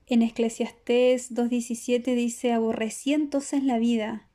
en 0.08 0.22
Eclesiastés 0.22 1.34
2.17 1.34 2.14
dice, 2.14 2.52
aborrecí 2.52 3.12
entonces 3.12 3.62
la 3.62 3.78
vida, 3.78 4.28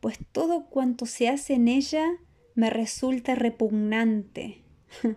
pues 0.00 0.18
todo 0.32 0.66
cuanto 0.66 1.06
se 1.06 1.28
hace 1.28 1.54
en 1.54 1.68
ella 1.68 2.06
me 2.54 2.70
resulta 2.70 3.34
repugnante. 3.34 4.62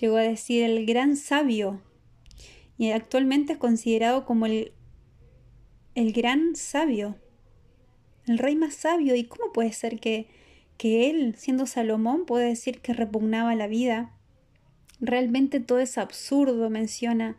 Llegó 0.00 0.16
a 0.16 0.22
decir 0.22 0.64
el 0.64 0.84
gran 0.86 1.16
sabio 1.16 1.80
y 2.76 2.90
actualmente 2.90 3.54
es 3.54 3.58
considerado 3.58 4.24
como 4.24 4.46
el, 4.46 4.72
el 5.94 6.12
gran 6.12 6.56
sabio 6.56 7.16
el 8.26 8.38
rey 8.38 8.56
más 8.56 8.74
sabio. 8.74 9.14
¿Y 9.14 9.24
cómo 9.24 9.52
puede 9.52 9.72
ser 9.72 10.00
que, 10.00 10.26
que 10.76 11.10
él, 11.10 11.34
siendo 11.36 11.66
Salomón, 11.66 12.26
puede 12.26 12.48
decir 12.48 12.80
que 12.80 12.92
repugnaba 12.92 13.54
la 13.54 13.66
vida? 13.66 14.12
Realmente 15.00 15.60
todo 15.60 15.80
es 15.80 15.98
absurdo, 15.98 16.70
menciona, 16.70 17.36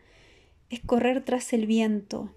es 0.70 0.82
correr 0.82 1.24
tras 1.24 1.54
el 1.54 1.66
viento. 1.66 2.34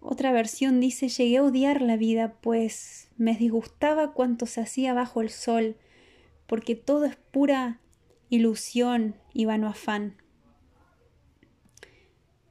Otra 0.00 0.32
versión 0.32 0.80
dice, 0.80 1.08
llegué 1.08 1.38
a 1.38 1.42
odiar 1.42 1.82
la 1.82 1.96
vida, 1.96 2.34
pues 2.40 3.08
me 3.16 3.34
disgustaba 3.34 4.12
cuanto 4.12 4.46
se 4.46 4.60
hacía 4.60 4.94
bajo 4.94 5.20
el 5.20 5.30
sol, 5.30 5.76
porque 6.46 6.76
todo 6.76 7.04
es 7.06 7.16
pura 7.16 7.80
ilusión 8.28 9.16
y 9.32 9.44
vano 9.46 9.68
afán. 9.68 10.16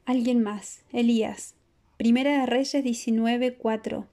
Alguien 0.06 0.44
más, 0.44 0.84
Elías. 0.92 1.55
Primera 2.06 2.42
de 2.42 2.46
Reyes 2.46 2.84
19, 2.84 3.56
4. 3.56 4.08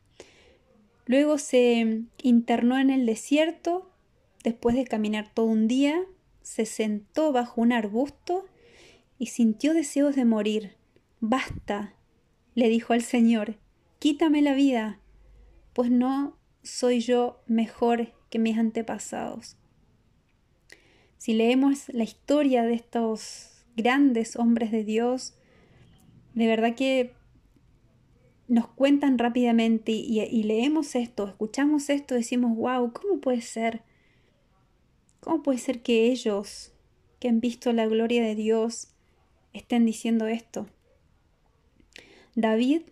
Luego 1.04 1.36
se 1.36 2.04
internó 2.22 2.78
en 2.78 2.88
el 2.88 3.04
desierto, 3.04 3.90
después 4.42 4.74
de 4.76 4.86
caminar 4.86 5.30
todo 5.34 5.44
un 5.44 5.68
día, 5.68 6.00
se 6.40 6.64
sentó 6.64 7.32
bajo 7.32 7.60
un 7.60 7.70
arbusto 7.70 8.46
y 9.18 9.26
sintió 9.26 9.74
deseos 9.74 10.16
de 10.16 10.24
morir. 10.24 10.72
Basta, 11.20 11.92
le 12.54 12.70
dijo 12.70 12.94
al 12.94 13.02
Señor, 13.02 13.58
quítame 13.98 14.40
la 14.40 14.54
vida, 14.54 14.98
pues 15.74 15.90
no 15.90 16.38
soy 16.62 17.00
yo 17.00 17.42
mejor 17.46 18.14
que 18.30 18.38
mis 18.38 18.56
antepasados. 18.56 19.58
Si 21.18 21.34
leemos 21.34 21.90
la 21.90 22.04
historia 22.04 22.62
de 22.62 22.72
estos 22.72 23.66
grandes 23.76 24.36
hombres 24.36 24.70
de 24.70 24.82
Dios, 24.82 25.34
de 26.32 26.46
verdad 26.46 26.74
que 26.74 27.20
nos 28.52 28.68
cuentan 28.68 29.16
rápidamente 29.16 29.92
y, 29.92 30.42
leemos 30.42 30.94
esto, 30.94 31.26
escuchamos 31.26 31.88
esto, 31.88 32.14
decimos, 32.14 32.54
wow, 32.54 32.92
¿cómo 32.92 33.18
puede 33.18 33.40
ser? 33.40 33.80
¿Cómo 35.20 35.42
puede 35.42 35.56
ser 35.56 35.80
que 35.80 36.08
ellos, 36.10 36.74
que 37.18 37.28
han 37.28 37.40
visto 37.40 37.72
la 37.72 37.86
gloria 37.86 38.22
de 38.22 38.34
Dios, 38.34 38.88
estén 39.54 39.86
diciendo 39.86 40.26
esto? 40.26 40.66
David, 42.34 42.82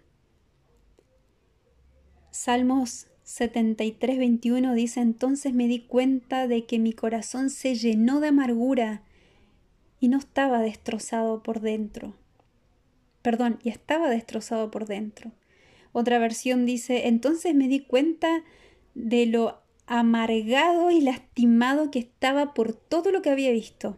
Salmos 2.31 3.09
73, 3.25 4.17
21 4.17 4.73
dice, 4.73 5.01
entonces 5.01 5.53
me 5.53 5.69
di 5.69 5.81
cuenta 5.81 6.49
de 6.49 6.65
que 6.65 6.79
mi 6.79 6.95
corazón 6.95 7.51
se 7.51 7.75
llenó 7.75 8.21
de 8.21 8.29
amargura 8.29 9.03
y 10.01 10.09
no 10.09 10.17
estaba 10.17 10.61
destrozado 10.61 11.43
por 11.43 11.61
dentro. 11.61 12.15
Perdón, 13.21 13.59
y 13.63 13.69
estaba 13.69 14.09
destrozado 14.09 14.71
por 14.71 14.87
dentro. 14.87 15.33
Otra 15.93 16.19
versión 16.19 16.67
dice, 16.67 17.09
entonces 17.09 17.55
me 17.55 17.69
di 17.69 17.81
cuenta 17.81 18.45
de 18.95 19.27
lo 19.27 19.61
amargado 19.87 20.91
y 20.91 21.01
lastimado 21.01 21.91
que 21.91 21.99
estaba 21.99 22.55
por 22.55 22.75
todo 22.75 23.11
lo 23.11 23.23
que 23.23 23.31
había 23.31 23.51
visto. 23.51 23.97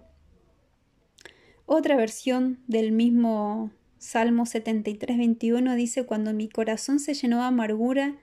Otra 1.66 1.96
versión 1.96 2.60
del 2.66 2.92
mismo 2.92 3.70
Salmo 3.98 4.46
73, 4.46 5.16
21 5.16 5.74
dice, 5.74 6.04
cuando 6.04 6.32
mi 6.32 6.48
corazón 6.48 6.98
se 6.98 7.14
llenó 7.14 7.38
de 7.38 7.44
amargura 7.44 8.16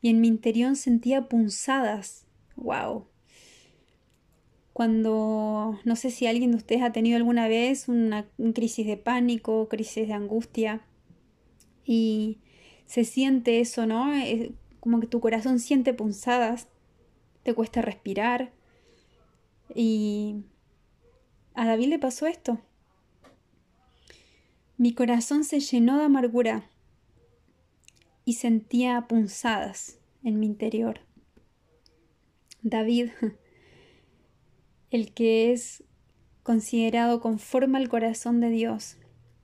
y 0.00 0.08
en 0.08 0.20
mi 0.20 0.28
interior 0.28 0.76
sentía 0.76 1.28
punzadas. 1.28 2.26
¡Wow! 2.56 3.06
Cuando, 4.72 5.78
no 5.84 5.96
sé 5.96 6.10
si 6.10 6.26
alguien 6.26 6.50
de 6.50 6.56
ustedes 6.56 6.82
ha 6.82 6.92
tenido 6.92 7.16
alguna 7.16 7.48
vez 7.48 7.88
una, 7.88 8.26
crisis 8.54 8.86
de 8.86 8.96
pánico, 8.96 9.68
crisis 9.68 10.08
de 10.08 10.14
angustia, 10.14 10.82
y 11.84 12.38
se 12.86 13.04
siente 13.04 13.60
eso, 13.60 13.86
¿no? 13.86 14.12
Como 14.80 15.00
que 15.00 15.06
tu 15.06 15.20
corazón 15.20 15.58
siente 15.58 15.94
punzadas, 15.94 16.68
te 17.42 17.54
cuesta 17.54 17.82
respirar. 17.82 18.52
Y 19.74 20.44
a 21.54 21.66
David 21.66 21.88
le 21.88 21.98
pasó 21.98 22.26
esto. 22.26 22.60
Mi 24.76 24.92
corazón 24.92 25.44
se 25.44 25.60
llenó 25.60 25.98
de 25.98 26.04
amargura 26.04 26.68
y 28.24 28.34
sentía 28.34 29.06
punzadas 29.06 29.98
en 30.24 30.40
mi 30.40 30.46
interior. 30.46 31.00
David, 32.62 33.10
el 34.90 35.12
que 35.12 35.52
es 35.52 35.84
considerado 36.42 37.20
conforme 37.20 37.78
al 37.78 37.88
corazón 37.88 38.40
de 38.40 38.50
Dios, 38.50 38.96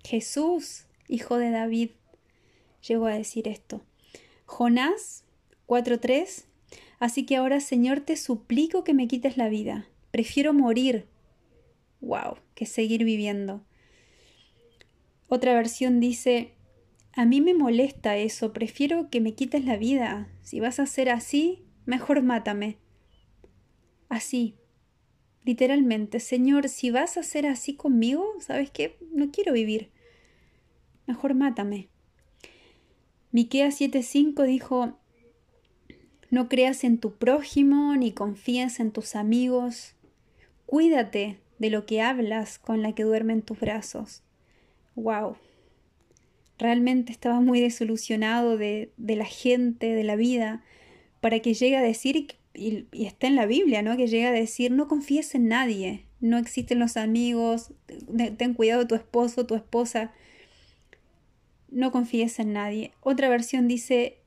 Jesús, 0.03 0.87
hijo 1.09 1.37
de 1.37 1.51
David, 1.51 1.91
llegó 2.87 3.07
a 3.07 3.15
decir 3.15 3.49
esto. 3.49 3.83
Jonás 4.47 5.25
4.3. 5.67 6.45
Así 6.99 7.25
que 7.25 7.37
ahora, 7.37 7.61
Señor, 7.61 8.01
te 8.01 8.17
suplico 8.17 8.85
que 8.85 8.95
me 8.95 9.09
quites 9.09 9.37
la 9.37 9.49
vida. 9.49 9.87
Prefiero 10.11 10.53
morir. 10.53 11.07
¡Wow! 12.01 12.39
Que 12.55 12.67
seguir 12.67 13.05
viviendo. 13.05 13.65
Otra 15.29 15.55
versión 15.55 16.01
dice, 16.01 16.55
a 17.13 17.25
mí 17.25 17.41
me 17.41 17.55
molesta 17.55 18.17
eso, 18.17 18.53
prefiero 18.53 19.11
que 19.11 19.21
me 19.21 19.35
quites 19.35 19.65
la 19.65 19.77
vida. 19.77 20.29
Si 20.43 20.59
vas 20.59 20.81
a 20.81 20.87
ser 20.87 21.09
así, 21.09 21.65
mejor 21.87 22.23
mátame. 22.23 22.79
Así, 24.09 24.57
literalmente, 25.45 26.19
Señor, 26.19 26.69
si 26.69 26.91
vas 26.91 27.17
a 27.17 27.23
ser 27.23 27.47
así 27.47 27.75
conmigo, 27.75 28.27
¿sabes 28.41 28.71
qué? 28.71 28.97
No 29.13 29.31
quiero 29.31 29.53
vivir. 29.53 29.91
Mejor 31.07 31.35
mátame. 31.35 31.89
Miqueas 33.33 33.81
7:5 33.81 34.45
dijo: 34.45 34.99
No 36.31 36.49
creas 36.49 36.85
en 36.85 36.99
tu 36.99 37.15
prójimo 37.15 37.95
ni 37.97 38.13
confíes 38.13 38.81
en 38.81 38.91
tus 38.91 39.15
amigos. 39.15 39.95
Cuídate 40.67 41.39
de 41.59 41.71
lo 41.71 41.87
que 41.87 42.01
hablas 42.01 42.59
con 42.59 42.83
la 42.83 42.93
que 42.95 43.05
duerme 43.05 43.35
en 43.35 43.43
tus 43.43 43.61
brazos. 43.61 44.23
Wow. 44.97 45.37
Realmente 46.59 47.13
estaba 47.13 47.41
muy 47.41 47.61
desilusionado 47.61 48.57
de, 48.57 48.93
de 48.97 49.17
la 49.17 49.25
gente, 49.25 49.95
de 49.95 50.05
la 50.05 50.17
vida, 50.17 50.65
para 51.21 51.41
que 51.41 51.55
llegue 51.55 51.77
a 51.77 51.83
decir, 51.83 52.17
y, 52.53 52.87
y, 52.93 53.07
está 53.07 53.29
en 53.29 53.37
la 53.37 53.47
Biblia, 53.47 53.83
¿no? 53.83 53.97
Que 53.97 54.09
llegue 54.09 54.27
a 54.27 54.33
decir, 54.33 54.71
no 54.71 54.89
confíes 54.89 55.35
en 55.35 55.49
nadie, 55.49 56.07
no 56.21 56.37
existen 56.37 56.79
los 56.79 56.97
amigos, 56.97 57.73
ten 58.37 58.55
cuidado 58.55 58.83
de 58.83 58.89
tu 58.89 58.95
esposo, 58.95 59.47
tu 59.47 59.55
esposa 59.55 60.13
no 61.71 61.93
confíes 61.93 62.39
en 62.39 62.53
nadie. 62.53 62.93
Otra 63.01 63.29
versión 63.29 63.69
dice, 63.69 64.19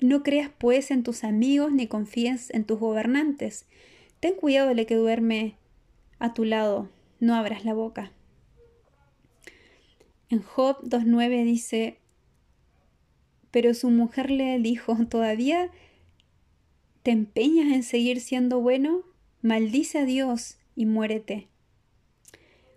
no 0.00 0.22
creas 0.22 0.50
pues 0.56 0.90
en 0.90 1.02
tus 1.02 1.24
amigos 1.24 1.72
ni 1.72 1.86
confíes 1.86 2.50
en 2.50 2.64
tus 2.64 2.78
gobernantes. 2.78 3.66
Ten 4.20 4.34
cuidado 4.34 4.74
de 4.74 4.86
que 4.86 4.94
duerme 4.94 5.56
a 6.18 6.34
tu 6.34 6.44
lado, 6.44 6.88
no 7.20 7.34
abras 7.34 7.64
la 7.64 7.74
boca. 7.74 8.12
En 10.30 10.42
Job 10.42 10.82
2.9 10.82 11.44
dice, 11.44 11.98
pero 13.50 13.72
su 13.74 13.90
mujer 13.90 14.30
le 14.30 14.58
dijo, 14.58 14.96
¿todavía 15.06 15.70
te 17.02 17.12
empeñas 17.12 17.72
en 17.72 17.82
seguir 17.82 18.20
siendo 18.20 18.60
bueno? 18.60 19.04
Maldice 19.40 19.98
a 19.98 20.04
Dios 20.04 20.58
y 20.76 20.84
muérete. 20.84 21.48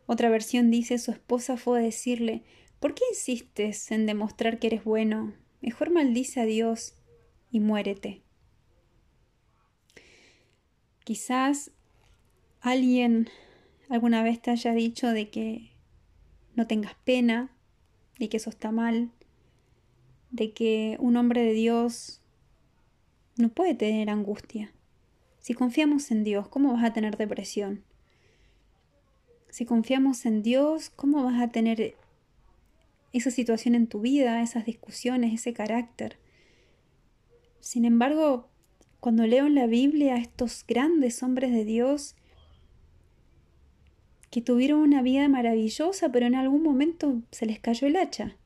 Otra 0.06 0.30
versión 0.30 0.72
dice, 0.72 0.98
su 0.98 1.12
esposa 1.12 1.58
fue 1.58 1.80
a 1.80 1.84
decirle, 1.84 2.44
¿Por 2.82 2.96
qué 2.96 3.04
insistes 3.12 3.92
en 3.92 4.08
demostrar 4.08 4.58
que 4.58 4.66
eres 4.66 4.84
bueno? 4.84 5.36
Mejor 5.62 5.92
maldice 5.92 6.42
a 6.42 6.46
Dios 6.46 6.96
y 7.52 7.60
muérete. 7.60 8.24
Quizás 11.04 11.70
alguien 12.60 13.30
alguna 13.88 14.24
vez 14.24 14.42
te 14.42 14.50
haya 14.50 14.74
dicho 14.74 15.10
de 15.10 15.30
que 15.30 15.74
no 16.56 16.66
tengas 16.66 16.96
pena, 17.06 17.56
de 18.18 18.30
que 18.30 18.38
eso 18.38 18.50
está 18.50 18.72
mal, 18.72 19.12
de 20.32 20.52
que 20.52 20.98
un 21.00 21.18
hombre 21.18 21.44
de 21.44 21.54
Dios 21.54 22.24
no 23.38 23.50
puede 23.50 23.76
tener 23.76 24.10
angustia. 24.10 24.74
Si 25.38 25.54
confiamos 25.54 26.10
en 26.10 26.24
Dios, 26.24 26.48
¿cómo 26.48 26.74
vas 26.74 26.84
a 26.84 26.94
tener 26.94 27.16
depresión? 27.16 27.84
Si 29.50 29.66
confiamos 29.66 30.26
en 30.26 30.42
Dios, 30.42 30.90
¿cómo 30.90 31.24
vas 31.24 31.40
a 31.40 31.52
tener 31.52 31.96
esa 33.14 33.32
situación 33.32 33.76
en 33.76 33.88
tu 33.88 34.02
vida, 34.02 34.42
esas 34.42 34.66
discusiones, 34.66 35.34
ese 35.34 35.54
carácter. 35.54 36.18
Sin 37.60 37.86
embargo, 37.86 38.50
cuando 39.00 39.26
leo 39.26 39.48
en 39.48 39.56
la 39.56 39.68
Biblia 39.68 40.16
a 40.16 40.20
estos 40.20 40.66
grandes 40.68 41.22
hombres 41.24 41.52
de 41.52 41.66
Dios 41.66 42.16
que 44.30 44.42
tuvieron 44.42 44.80
una 44.80 45.02
vida 45.02 45.28
maravillosa, 45.28 46.10
pero 46.10 46.26
en 46.26 46.36
algún 46.36 46.64
momento 46.64 47.22
se 47.32 47.46
les 47.46 47.60
cayó 47.60 47.88
el 47.88 47.98
hacha. 47.98 48.38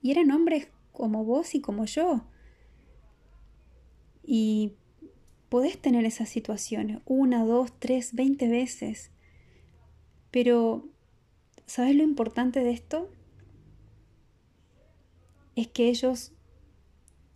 Y 0.00 0.10
eran 0.10 0.30
hombres 0.30 0.68
como 0.92 1.24
vos 1.24 1.54
y 1.54 1.60
como 1.60 1.84
yo. 1.84 2.24
Y 4.24 4.72
podés 5.48 5.78
tener 5.78 6.04
esas 6.04 6.28
situaciones 6.28 7.00
una, 7.04 7.44
dos, 7.44 7.72
tres, 7.78 8.14
veinte 8.14 8.48
veces. 8.48 9.10
Pero, 10.30 10.88
¿sabes 11.66 11.94
lo 11.94 12.02
importante 12.02 12.60
de 12.60 12.70
esto? 12.70 13.10
Es 15.60 15.66
que 15.66 15.88
ellos 15.88 16.32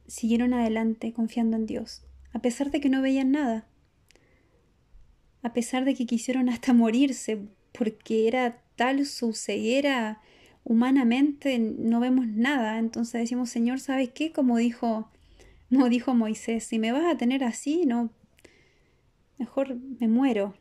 siguieron 0.06 0.54
adelante 0.54 1.12
confiando 1.12 1.56
en 1.56 1.66
Dios, 1.66 2.04
a 2.32 2.40
pesar 2.40 2.70
de 2.70 2.80
que 2.80 2.88
no 2.88 3.02
veían 3.02 3.32
nada, 3.32 3.66
a 5.42 5.52
pesar 5.52 5.85
de 5.85 5.94
que 5.94 6.06
quisieron 6.06 6.48
hasta 6.48 6.72
morirse, 6.72 7.40
porque 7.72 8.28
era 8.28 8.62
tal 8.76 9.06
su 9.06 9.32
ceguera 9.32 10.20
humanamente, 10.62 11.58
no 11.58 11.98
vemos 11.98 12.28
nada. 12.28 12.78
Entonces 12.78 13.22
decimos, 13.22 13.50
Señor, 13.50 13.80
¿sabes 13.80 14.11
qué? 14.11 14.30
Como 14.30 14.56
dijo, 14.56 15.11
no 15.68 15.88
dijo 15.88 16.14
Moisés, 16.14 16.62
si 16.62 16.78
me 16.78 16.92
vas 16.92 17.04
a 17.04 17.16
tener 17.16 17.42
así, 17.42 17.87
no, 17.87 18.11
mejor 19.37 19.76
me 19.98 20.06
muero. 20.06 20.54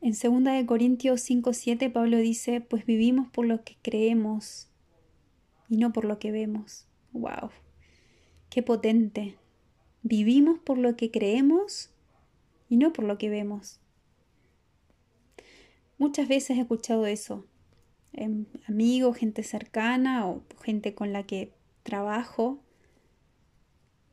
En 0.00 0.12
2 0.12 0.64
Corintios 0.64 1.20
5:7 1.28 1.92
Pablo 1.92 2.16
dice, 2.16 2.62
pues 2.62 2.86
vivimos 2.86 3.28
por 3.28 3.44
lo 3.44 3.64
que 3.64 3.76
creemos 3.82 4.70
y 5.68 5.76
no 5.76 5.92
por 5.92 6.04
lo 6.04 6.18
que 6.18 6.32
vemos. 6.32 6.86
¡Wow! 7.12 7.50
¡Qué 8.50 8.62
potente! 8.62 9.36
Vivimos 10.02 10.58
por 10.60 10.78
lo 10.78 10.96
que 10.96 11.10
creemos 11.10 11.90
y 12.68 12.76
no 12.76 12.92
por 12.92 13.04
lo 13.04 13.18
que 13.18 13.28
vemos. 13.28 13.80
Muchas 15.98 16.28
veces 16.28 16.58
he 16.58 16.60
escuchado 16.60 17.06
eso. 17.06 17.46
Amigos, 18.68 19.16
gente 19.16 19.42
cercana 19.42 20.26
o 20.26 20.42
gente 20.62 20.94
con 20.94 21.12
la 21.12 21.24
que 21.24 21.52
trabajo, 21.82 22.62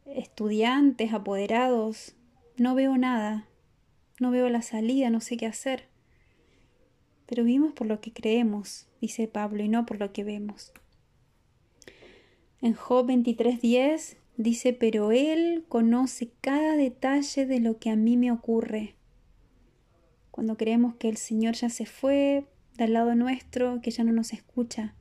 estudiantes, 0.06 1.14
apoderados. 1.14 2.16
No 2.58 2.76
veo 2.76 2.98
nada, 2.98 3.48
no 4.20 4.32
veo 4.32 4.50
la 4.50 4.62
salida, 4.62 5.10
no 5.10 5.22
sé 5.22 5.38
qué 5.38 5.46
hacer. 5.46 5.88
Pero 7.26 7.44
vivimos 7.44 7.74
por 7.74 7.88
lo 7.88 8.02
que 8.02 8.14
creemos, 8.14 8.88
dice 9.02 9.28
Pablo, 9.28 9.64
y 9.64 9.70
no 9.70 9.86
por 9.86 10.00
lo 10.00 10.12
que 10.12 10.24
vemos. 10.24 10.72
En 12.64 12.76
Job 12.76 13.08
23:10 13.08 14.16
dice, 14.38 14.72
pero 14.72 15.12
Él 15.12 15.66
conoce 15.68 16.32
cada 16.40 16.78
detalle 16.78 17.46
de 17.46 17.60
lo 17.60 17.78
que 17.78 17.90
a 17.90 17.98
mí 17.98 18.16
me 18.16 18.32
ocurre. 18.32 18.96
Cuando 20.32 20.56
creemos 20.56 20.96
que 20.96 21.10
el 21.10 21.18
Señor 21.18 21.56
ya 21.56 21.70
se 21.70 21.86
fue 21.86 22.46
del 22.78 22.94
lado 22.94 23.16
nuestro, 23.16 23.82
que 23.82 23.92
ya 23.92 24.06
no 24.06 24.14
nos 24.14 24.32
escucha. 24.32 24.96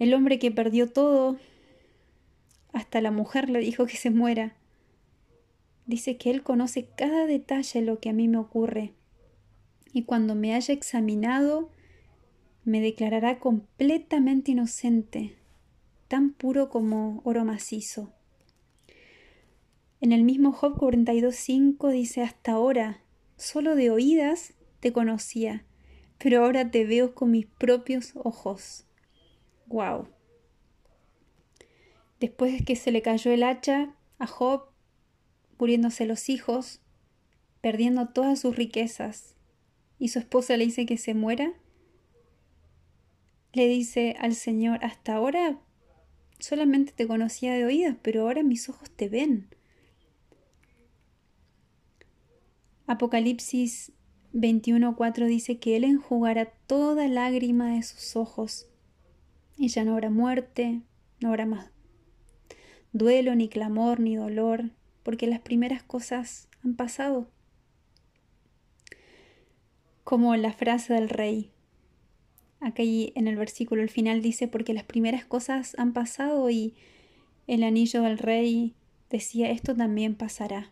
El 0.00 0.14
hombre 0.14 0.40
que 0.40 0.50
perdió 0.50 0.90
todo, 0.90 1.38
hasta 2.72 3.00
la 3.00 3.12
mujer 3.12 3.48
le 3.48 3.60
dijo 3.60 3.86
que 3.86 3.96
se 3.96 4.10
muera. 4.10 4.56
Dice 5.86 6.16
que 6.16 6.30
Él 6.30 6.42
conoce 6.42 6.88
cada 6.96 7.24
detalle 7.24 7.78
de 7.78 7.86
lo 7.86 8.00
que 8.00 8.08
a 8.08 8.14
mí 8.14 8.26
me 8.26 8.38
ocurre. 8.38 8.94
Y 9.92 10.02
cuando 10.02 10.34
me 10.34 10.54
haya 10.56 10.74
examinado, 10.74 11.70
me 12.64 12.80
declarará 12.80 13.38
completamente 13.38 14.50
inocente 14.50 15.37
tan 16.08 16.32
puro 16.32 16.70
como 16.70 17.20
oro 17.24 17.44
macizo. 17.44 18.12
En 20.00 20.12
el 20.12 20.24
mismo 20.24 20.52
Job 20.52 20.76
42.5 20.78 21.90
dice, 21.90 22.22
hasta 22.22 22.52
ahora, 22.52 23.02
solo 23.36 23.74
de 23.74 23.90
oídas 23.90 24.54
te 24.80 24.92
conocía, 24.92 25.64
pero 26.18 26.44
ahora 26.44 26.70
te 26.70 26.84
veo 26.84 27.14
con 27.14 27.30
mis 27.30 27.46
propios 27.46 28.12
ojos. 28.16 28.86
¡Wow! 29.66 30.08
Después 32.20 32.52
de 32.52 32.64
que 32.64 32.74
se 32.74 32.90
le 32.90 33.02
cayó 33.02 33.32
el 33.32 33.42
hacha 33.42 33.94
a 34.18 34.26
Job, 34.26 34.70
muriéndose 35.58 36.06
los 36.06 36.28
hijos, 36.28 36.80
perdiendo 37.60 38.08
todas 38.08 38.40
sus 38.40 38.56
riquezas, 38.56 39.36
y 39.98 40.08
su 40.08 40.20
esposa 40.20 40.56
le 40.56 40.64
dice 40.64 40.86
que 40.86 40.96
se 40.96 41.14
muera, 41.14 41.52
le 43.52 43.66
dice 43.66 44.16
al 44.20 44.34
Señor, 44.34 44.84
hasta 44.84 45.14
ahora 45.14 45.60
Solamente 46.38 46.92
te 46.92 47.06
conocía 47.06 47.54
de 47.54 47.64
oídas, 47.64 47.96
pero 48.02 48.22
ahora 48.22 48.42
mis 48.42 48.68
ojos 48.68 48.90
te 48.90 49.08
ven. 49.08 49.48
Apocalipsis 52.86 53.92
21:4 54.32 55.26
dice 55.26 55.58
que 55.58 55.76
Él 55.76 55.84
enjugará 55.84 56.46
toda 56.66 57.08
lágrima 57.08 57.74
de 57.74 57.82
sus 57.82 58.16
ojos. 58.16 58.68
Y 59.56 59.68
ya 59.68 59.84
no 59.84 59.92
habrá 59.92 60.10
muerte, 60.10 60.82
no 61.20 61.28
habrá 61.28 61.46
más 61.46 61.70
duelo, 62.92 63.34
ni 63.34 63.48
clamor, 63.48 64.00
ni 64.00 64.16
dolor, 64.16 64.70
porque 65.02 65.26
las 65.26 65.40
primeras 65.40 65.82
cosas 65.82 66.48
han 66.64 66.74
pasado. 66.74 67.30
Como 70.04 70.34
la 70.36 70.52
frase 70.52 70.94
del 70.94 71.08
rey, 71.08 71.52
Aquí 72.60 73.12
en 73.14 73.28
el 73.28 73.36
versículo 73.36 73.82
al 73.82 73.90
final 73.90 74.22
dice, 74.22 74.48
porque 74.48 74.74
las 74.74 74.84
primeras 74.84 75.24
cosas 75.24 75.74
han 75.78 75.92
pasado 75.92 76.50
y, 76.50 76.74
el 77.46 77.62
anillo 77.62 78.02
del 78.02 78.18
rey 78.18 78.74
decía 79.08 79.50
esto 79.50 79.74
también 79.74 80.14
pasará. 80.14 80.70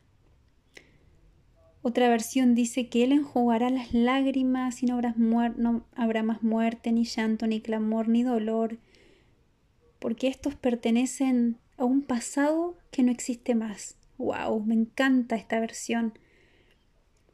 Otra 1.80 2.08
versión 2.08 2.54
dice 2.54 2.88
que 2.88 3.04
Él 3.04 3.12
enjugará 3.12 3.70
las 3.70 3.94
lágrimas 3.94 4.82
y 4.82 4.86
no 4.86 4.94
habrá, 4.94 5.14
no 5.16 5.86
habrá 5.94 6.22
más 6.22 6.42
muerte, 6.42 6.92
ni 6.92 7.04
llanto, 7.04 7.46
ni 7.46 7.60
clamor, 7.60 8.08
ni 8.08 8.24
dolor, 8.24 8.78
porque 10.00 10.28
estos 10.28 10.54
pertenecen 10.54 11.58
a 11.78 11.84
un 11.84 12.02
pasado 12.02 12.76
que 12.90 13.02
no 13.02 13.12
existe 13.12 13.54
más. 13.54 13.96
¡Wow! 14.18 14.64
Me 14.64 14.74
encanta 14.74 15.36
esta 15.36 15.60
versión. 15.60 16.18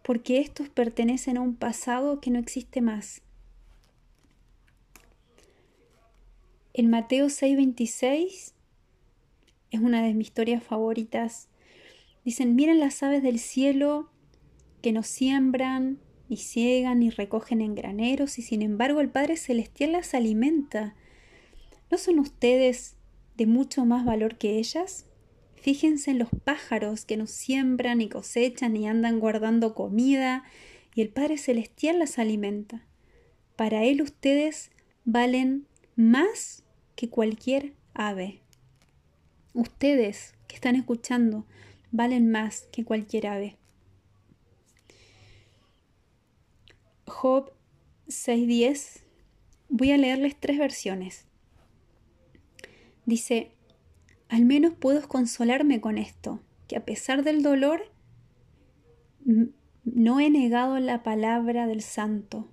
Porque 0.03 0.41
estos 0.41 0.69
pertenecen 0.69 1.37
a 1.37 1.41
un 1.41 1.55
pasado 1.55 2.21
que 2.21 2.31
no 2.31 2.39
existe 2.39 2.81
más. 2.81 3.23
En 6.75 6.89
Mateo 6.89 7.27
6:26 7.29 8.55
es 9.71 9.81
una 9.81 10.03
de 10.03 10.15
mis 10.15 10.29
historias 10.29 10.63
favoritas. 10.63 11.49
Dicen, 12.25 12.55
miren 12.55 12.81
las 12.81 13.03
aves 13.03 13.23
del 13.23 13.39
cielo 13.39 14.11
que 14.81 14.93
no 14.93 15.03
siembran, 15.03 15.99
ni 16.31 16.39
ciegan, 16.39 17.01
ni 17.01 17.11
recogen 17.11 17.61
en 17.61 17.75
graneros, 17.75 18.39
y 18.39 18.43
sin 18.43 18.63
embargo 18.63 19.01
el 19.01 19.11
Padre 19.11 19.37
Celestial 19.37 19.93
las 19.93 20.15
alimenta. 20.15 20.97
¿No 21.91 21.99
son 21.99 22.19
ustedes 22.19 22.97
de 23.37 23.47
mucho 23.47 23.85
más 23.85 24.07
valor 24.07 24.39
que 24.39 24.57
ellas? 24.59 25.05
Fíjense 25.57 26.11
en 26.11 26.19
los 26.19 26.31
pájaros 26.43 27.05
que 27.05 27.19
no 27.19 27.27
siembran, 27.27 27.99
ni 27.99 28.09
cosechan, 28.09 28.73
ni 28.73 28.89
andan 28.89 29.21
guardando 29.21 29.75
comida, 29.75 30.45
y 30.95 31.03
el 31.03 31.11
Padre 31.11 31.37
Celestial 31.37 31.99
las 31.99 32.19
alimenta. 32.19 32.87
Para 33.57 33.85
Él 33.85 34.01
ustedes 34.01 34.71
valen 35.05 35.67
más 35.97 36.62
que 37.03 37.11
cualquier 37.11 37.75
ave. 37.95 38.43
Ustedes 39.55 40.37
que 40.47 40.55
están 40.55 40.77
escuchando 40.77 41.45
valen 41.91 42.31
más 42.31 42.69
que 42.71 42.85
cualquier 42.85 43.27
ave. 43.27 43.57
Job 47.05 47.51
6.10. 48.07 49.03
Voy 49.69 49.91
a 49.91 49.99
leerles 49.99 50.37
tres 50.39 50.61
versiones. 50.61 51.27
Dice, 53.05 53.51
al 54.29 54.45
menos 54.45 54.73
puedo 54.75 55.09
consolarme 55.09 55.81
con 55.81 55.99
esto, 55.99 56.41
que 56.69 56.77
a 56.77 56.85
pesar 56.85 57.25
del 57.25 57.43
dolor, 57.43 57.91
no 59.83 60.21
he 60.21 60.31
negado 60.31 60.79
la 60.79 61.03
palabra 61.03 61.67
del 61.67 61.83
santo. 61.83 62.49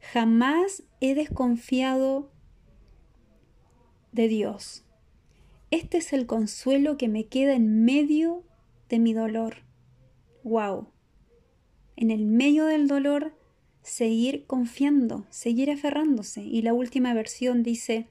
Jamás 0.00 0.84
he 1.02 1.14
desconfiado 1.14 2.32
de 4.12 4.28
Dios. 4.28 4.84
Este 5.70 5.98
es 5.98 6.12
el 6.12 6.26
consuelo 6.26 6.96
que 6.96 7.08
me 7.08 7.26
queda 7.26 7.54
en 7.54 7.84
medio 7.84 8.42
de 8.88 8.98
mi 8.98 9.12
dolor. 9.12 9.56
¡Wow! 10.42 10.88
En 11.96 12.10
el 12.10 12.24
medio 12.24 12.64
del 12.64 12.88
dolor, 12.88 13.34
seguir 13.82 14.46
confiando, 14.46 15.26
seguir 15.30 15.70
aferrándose. 15.70 16.42
Y 16.42 16.62
la 16.62 16.72
última 16.72 17.12
versión 17.12 17.62
dice, 17.62 18.06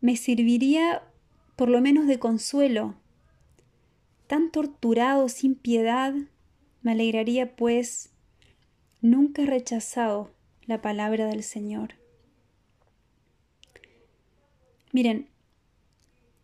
me 0.00 0.16
serviría 0.16 1.02
por 1.56 1.68
lo 1.68 1.80
menos 1.80 2.06
de 2.06 2.18
consuelo. 2.18 2.94
Tan 4.26 4.50
torturado 4.50 5.28
sin 5.28 5.54
piedad, 5.54 6.14
me 6.82 6.92
alegraría 6.92 7.54
pues 7.54 8.10
nunca 9.00 9.42
he 9.42 9.46
rechazado 9.46 10.30
la 10.66 10.80
palabra 10.80 11.26
del 11.26 11.42
Señor. 11.42 12.01
Miren, 14.92 15.30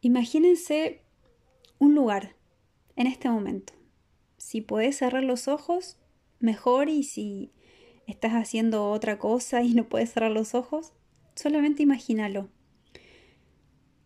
imagínense 0.01 1.03
un 1.79 1.95
lugar 1.95 2.35
en 2.97 3.07
este 3.07 3.29
momento. 3.29 3.75
Si 4.39 4.63
podés 4.63 4.97
cerrar 4.97 5.23
los 5.23 5.49
ojos, 5.49 5.99
mejor 6.41 6.89
y 6.89 7.03
si 7.03 7.53
estás 8.07 8.33
haciendo 8.33 8.91
otra 8.91 9.19
cosa 9.19 9.63
y 9.63 9.75
no 9.75 9.87
puedes 9.89 10.15
cerrar 10.15 10.31
los 10.31 10.55
ojos, 10.55 10.95
solamente 11.35 11.83
imagínalo. 11.83 12.49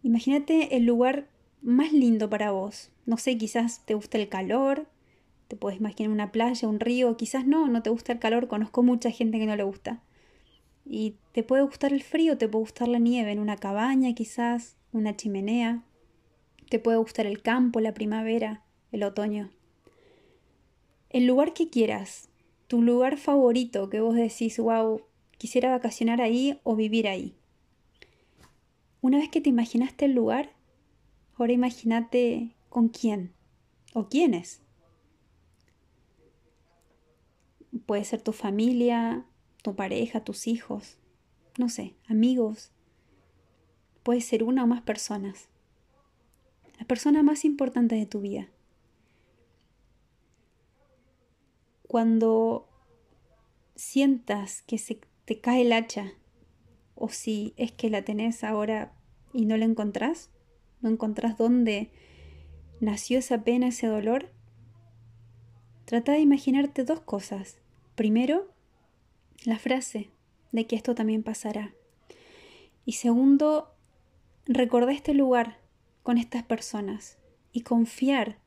Imagínate 0.02 0.76
el 0.76 0.86
lugar 0.86 1.28
más 1.60 1.92
lindo 1.92 2.28
para 2.28 2.50
vos. 2.50 2.90
No 3.06 3.18
sé, 3.18 3.38
quizás 3.38 3.86
te 3.86 3.94
gusta 3.94 4.18
el 4.18 4.28
calor, 4.28 4.88
te 5.46 5.54
puedes 5.54 5.78
imaginar 5.78 6.10
una 6.10 6.32
playa, 6.32 6.66
un 6.66 6.80
río, 6.80 7.16
quizás 7.16 7.46
no, 7.46 7.68
no 7.68 7.82
te 7.84 7.90
gusta 7.90 8.12
el 8.12 8.18
calor, 8.18 8.48
conozco 8.48 8.82
mucha 8.82 9.12
gente 9.12 9.38
que 9.38 9.46
no 9.46 9.54
le 9.54 9.62
gusta. 9.62 10.02
Y 10.84 11.16
te 11.32 11.42
puede 11.42 11.62
gustar 11.62 11.92
el 11.92 12.02
frío, 12.02 12.38
te 12.38 12.48
puede 12.48 12.62
gustar 12.62 12.88
la 12.88 12.98
nieve 12.98 13.32
en 13.32 13.38
una 13.38 13.56
cabaña 13.56 14.14
quizás, 14.14 14.76
una 14.92 15.16
chimenea. 15.16 15.84
Te 16.68 16.78
puede 16.78 16.98
gustar 16.98 17.26
el 17.26 17.42
campo, 17.42 17.80
la 17.80 17.94
primavera, 17.94 18.64
el 18.90 19.02
otoño. 19.02 19.50
El 21.10 21.26
lugar 21.26 21.52
que 21.52 21.68
quieras, 21.68 22.28
tu 22.68 22.82
lugar 22.82 23.18
favorito 23.18 23.90
que 23.90 24.00
vos 24.00 24.14
decís, 24.14 24.58
wow, 24.58 25.02
quisiera 25.38 25.70
vacacionar 25.70 26.20
ahí 26.20 26.58
o 26.62 26.74
vivir 26.74 27.06
ahí. 27.06 27.34
Una 29.02 29.18
vez 29.18 29.28
que 29.28 29.40
te 29.40 29.50
imaginaste 29.50 30.06
el 30.06 30.12
lugar, 30.12 30.52
ahora 31.34 31.52
imagínate 31.52 32.54
con 32.68 32.88
quién 32.88 33.32
o 33.92 34.08
quiénes. 34.08 34.62
Puede 37.84 38.04
ser 38.04 38.22
tu 38.22 38.32
familia, 38.32 39.26
tu 39.62 39.74
pareja, 39.74 40.24
tus 40.24 40.46
hijos, 40.46 40.98
no 41.58 41.68
sé, 41.68 41.94
amigos. 42.08 42.72
Puede 44.02 44.20
ser 44.20 44.42
una 44.42 44.64
o 44.64 44.66
más 44.66 44.82
personas. 44.82 45.48
La 46.78 46.86
persona 46.86 47.22
más 47.22 47.44
importante 47.44 47.94
de 47.94 48.06
tu 48.06 48.20
vida. 48.20 48.48
Cuando 51.86 52.68
sientas 53.76 54.62
que 54.62 54.78
se 54.78 55.00
te 55.24 55.40
cae 55.40 55.62
el 55.62 55.72
hacha, 55.72 56.12
o 56.94 57.08
si 57.08 57.54
es 57.56 57.72
que 57.72 57.90
la 57.90 58.02
tenés 58.02 58.44
ahora 58.44 58.92
y 59.32 59.46
no 59.46 59.56
la 59.56 59.64
encontrás, 59.64 60.30
no 60.80 60.88
encontrás 60.88 61.38
dónde 61.38 61.90
nació 62.80 63.18
esa 63.18 63.44
pena, 63.44 63.68
ese 63.68 63.86
dolor, 63.86 64.32
trata 65.84 66.12
de 66.12 66.20
imaginarte 66.20 66.84
dos 66.84 67.00
cosas. 67.00 67.58
Primero, 67.94 68.51
la 69.44 69.58
frase 69.58 70.10
de 70.52 70.66
que 70.66 70.76
esto 70.76 70.94
también 70.94 71.22
pasará. 71.22 71.74
Y 72.84 72.92
segundo, 72.92 73.74
recordar 74.46 74.94
este 74.94 75.14
lugar 75.14 75.58
con 76.02 76.18
estas 76.18 76.42
personas 76.42 77.18
y 77.52 77.62
confiar 77.62 78.38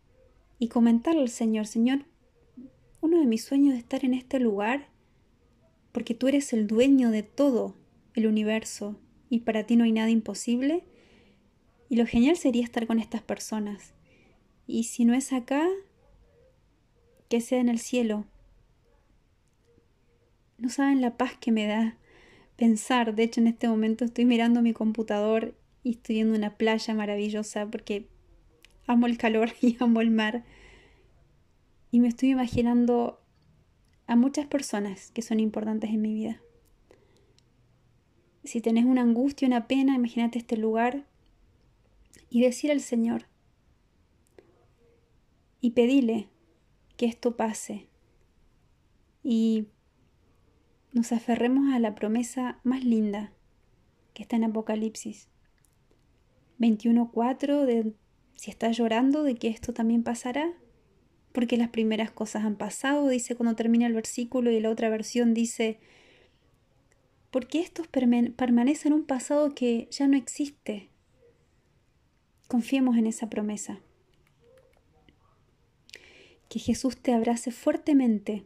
y 0.59 0.67
comentarle 0.67 1.21
al 1.21 1.29
Señor, 1.29 1.67
Señor, 1.67 2.05
uno 3.01 3.19
de 3.19 3.25
mis 3.25 3.43
sueños 3.43 3.73
es 3.73 3.79
estar 3.79 4.03
en 4.03 4.13
este 4.13 4.39
lugar 4.39 4.89
porque 5.91 6.13
tú 6.13 6.27
eres 6.27 6.51
el 6.53 6.67
dueño 6.67 7.11
de 7.11 7.23
todo 7.23 7.75
el 8.13 8.27
universo 8.27 8.99
y 9.29 9.39
para 9.39 9.65
ti 9.65 9.75
no 9.75 9.83
hay 9.83 9.91
nada 9.91 10.09
imposible. 10.09 10.83
Y 11.87 11.95
lo 11.95 12.05
genial 12.05 12.35
sería 12.35 12.63
estar 12.63 12.87
con 12.87 12.99
estas 12.99 13.21
personas. 13.21 13.93
Y 14.67 14.85
si 14.85 15.05
no 15.05 15.13
es 15.13 15.31
acá, 15.31 15.67
que 17.29 17.41
sea 17.41 17.59
en 17.59 17.69
el 17.69 17.79
cielo, 17.79 18.25
no 20.57 20.69
saben 20.69 21.01
la 21.01 21.17
paz 21.17 21.37
que 21.39 21.51
me 21.51 21.67
da 21.67 21.97
pensar. 22.55 23.15
De 23.15 23.23
hecho, 23.23 23.41
en 23.41 23.47
este 23.47 23.67
momento 23.67 24.05
estoy 24.05 24.25
mirando 24.25 24.61
mi 24.61 24.73
computador 24.73 25.55
y 25.83 25.91
estoy 25.91 26.15
viendo 26.15 26.35
una 26.35 26.57
playa 26.57 26.93
maravillosa 26.93 27.69
porque 27.69 28.07
amo 28.87 29.07
el 29.07 29.17
calor 29.17 29.51
y 29.61 29.77
amo 29.79 30.01
el 30.01 30.11
mar. 30.11 30.43
Y 31.91 31.99
me 31.99 32.07
estoy 32.07 32.29
imaginando 32.29 33.21
a 34.07 34.15
muchas 34.15 34.47
personas 34.47 35.11
que 35.11 35.21
son 35.21 35.39
importantes 35.39 35.89
en 35.89 36.01
mi 36.01 36.13
vida. 36.13 36.41
Si 38.43 38.61
tenés 38.61 38.85
una 38.85 39.01
angustia, 39.01 39.47
una 39.47 39.67
pena, 39.67 39.95
imagínate 39.95 40.37
este 40.37 40.55
lugar 40.55 41.05
y 42.29 42.41
decir 42.41 42.71
al 42.71 42.81
Señor 42.81 43.25
y 45.61 45.71
pedile 45.71 46.29
que 46.95 47.07
esto 47.07 47.35
pase. 47.35 47.87
Y 49.23 49.67
nos 50.95 51.11
aferremos 51.11 51.73
a 51.73 51.79
la 51.79 51.93
promesa 51.93 52.57
más 52.63 52.85
linda 52.85 53.33
que 54.13 54.23
está 54.23 54.37
en 54.37 54.45
Apocalipsis 54.45 55.27
21.4 56.57 57.65
de 57.65 57.93
si 58.35 58.49
estás 58.49 58.77
llorando 58.77 59.23
de 59.23 59.35
que 59.35 59.49
esto 59.49 59.73
también 59.73 60.03
pasará, 60.03 60.53
porque 61.33 61.57
las 61.57 61.67
primeras 61.67 62.11
cosas 62.11 62.45
han 62.45 62.55
pasado, 62.55 63.09
dice 63.09 63.35
cuando 63.35 63.57
termina 63.57 63.87
el 63.87 63.93
versículo 63.93 64.51
y 64.51 64.61
la 64.61 64.69
otra 64.69 64.87
versión 64.87 65.33
dice, 65.33 65.79
porque 67.29 67.59
estos 67.59 67.87
permanecen 67.87 68.93
en 68.93 68.99
un 68.99 69.05
pasado 69.05 69.53
que 69.53 69.89
ya 69.91 70.07
no 70.07 70.15
existe. 70.15 70.91
Confiemos 72.47 72.95
en 72.95 73.07
esa 73.07 73.29
promesa. 73.29 73.81
Que 76.47 76.59
Jesús 76.59 76.95
te 76.95 77.13
abrace 77.13 77.51
fuertemente 77.51 78.45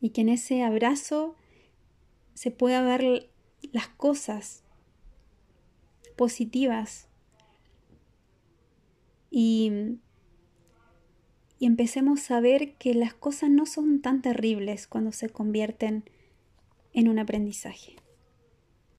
y 0.00 0.10
que 0.10 0.22
en 0.22 0.30
ese 0.30 0.64
abrazo 0.64 1.36
se 2.34 2.50
pueda 2.50 2.82
ver 2.82 3.30
las 3.72 3.88
cosas 3.88 4.62
positivas 6.16 7.08
y, 9.30 9.98
y, 11.58 11.66
empecemos 11.66 12.30
a 12.30 12.40
ver 12.40 12.74
que 12.76 12.94
las 12.94 13.14
cosas 13.14 13.50
no 13.50 13.66
son 13.66 14.00
tan 14.00 14.22
terribles 14.22 14.86
cuando 14.86 15.10
se 15.10 15.28
convierten 15.28 16.04
en 16.92 17.08
un 17.08 17.18
aprendizaje. 17.18 17.96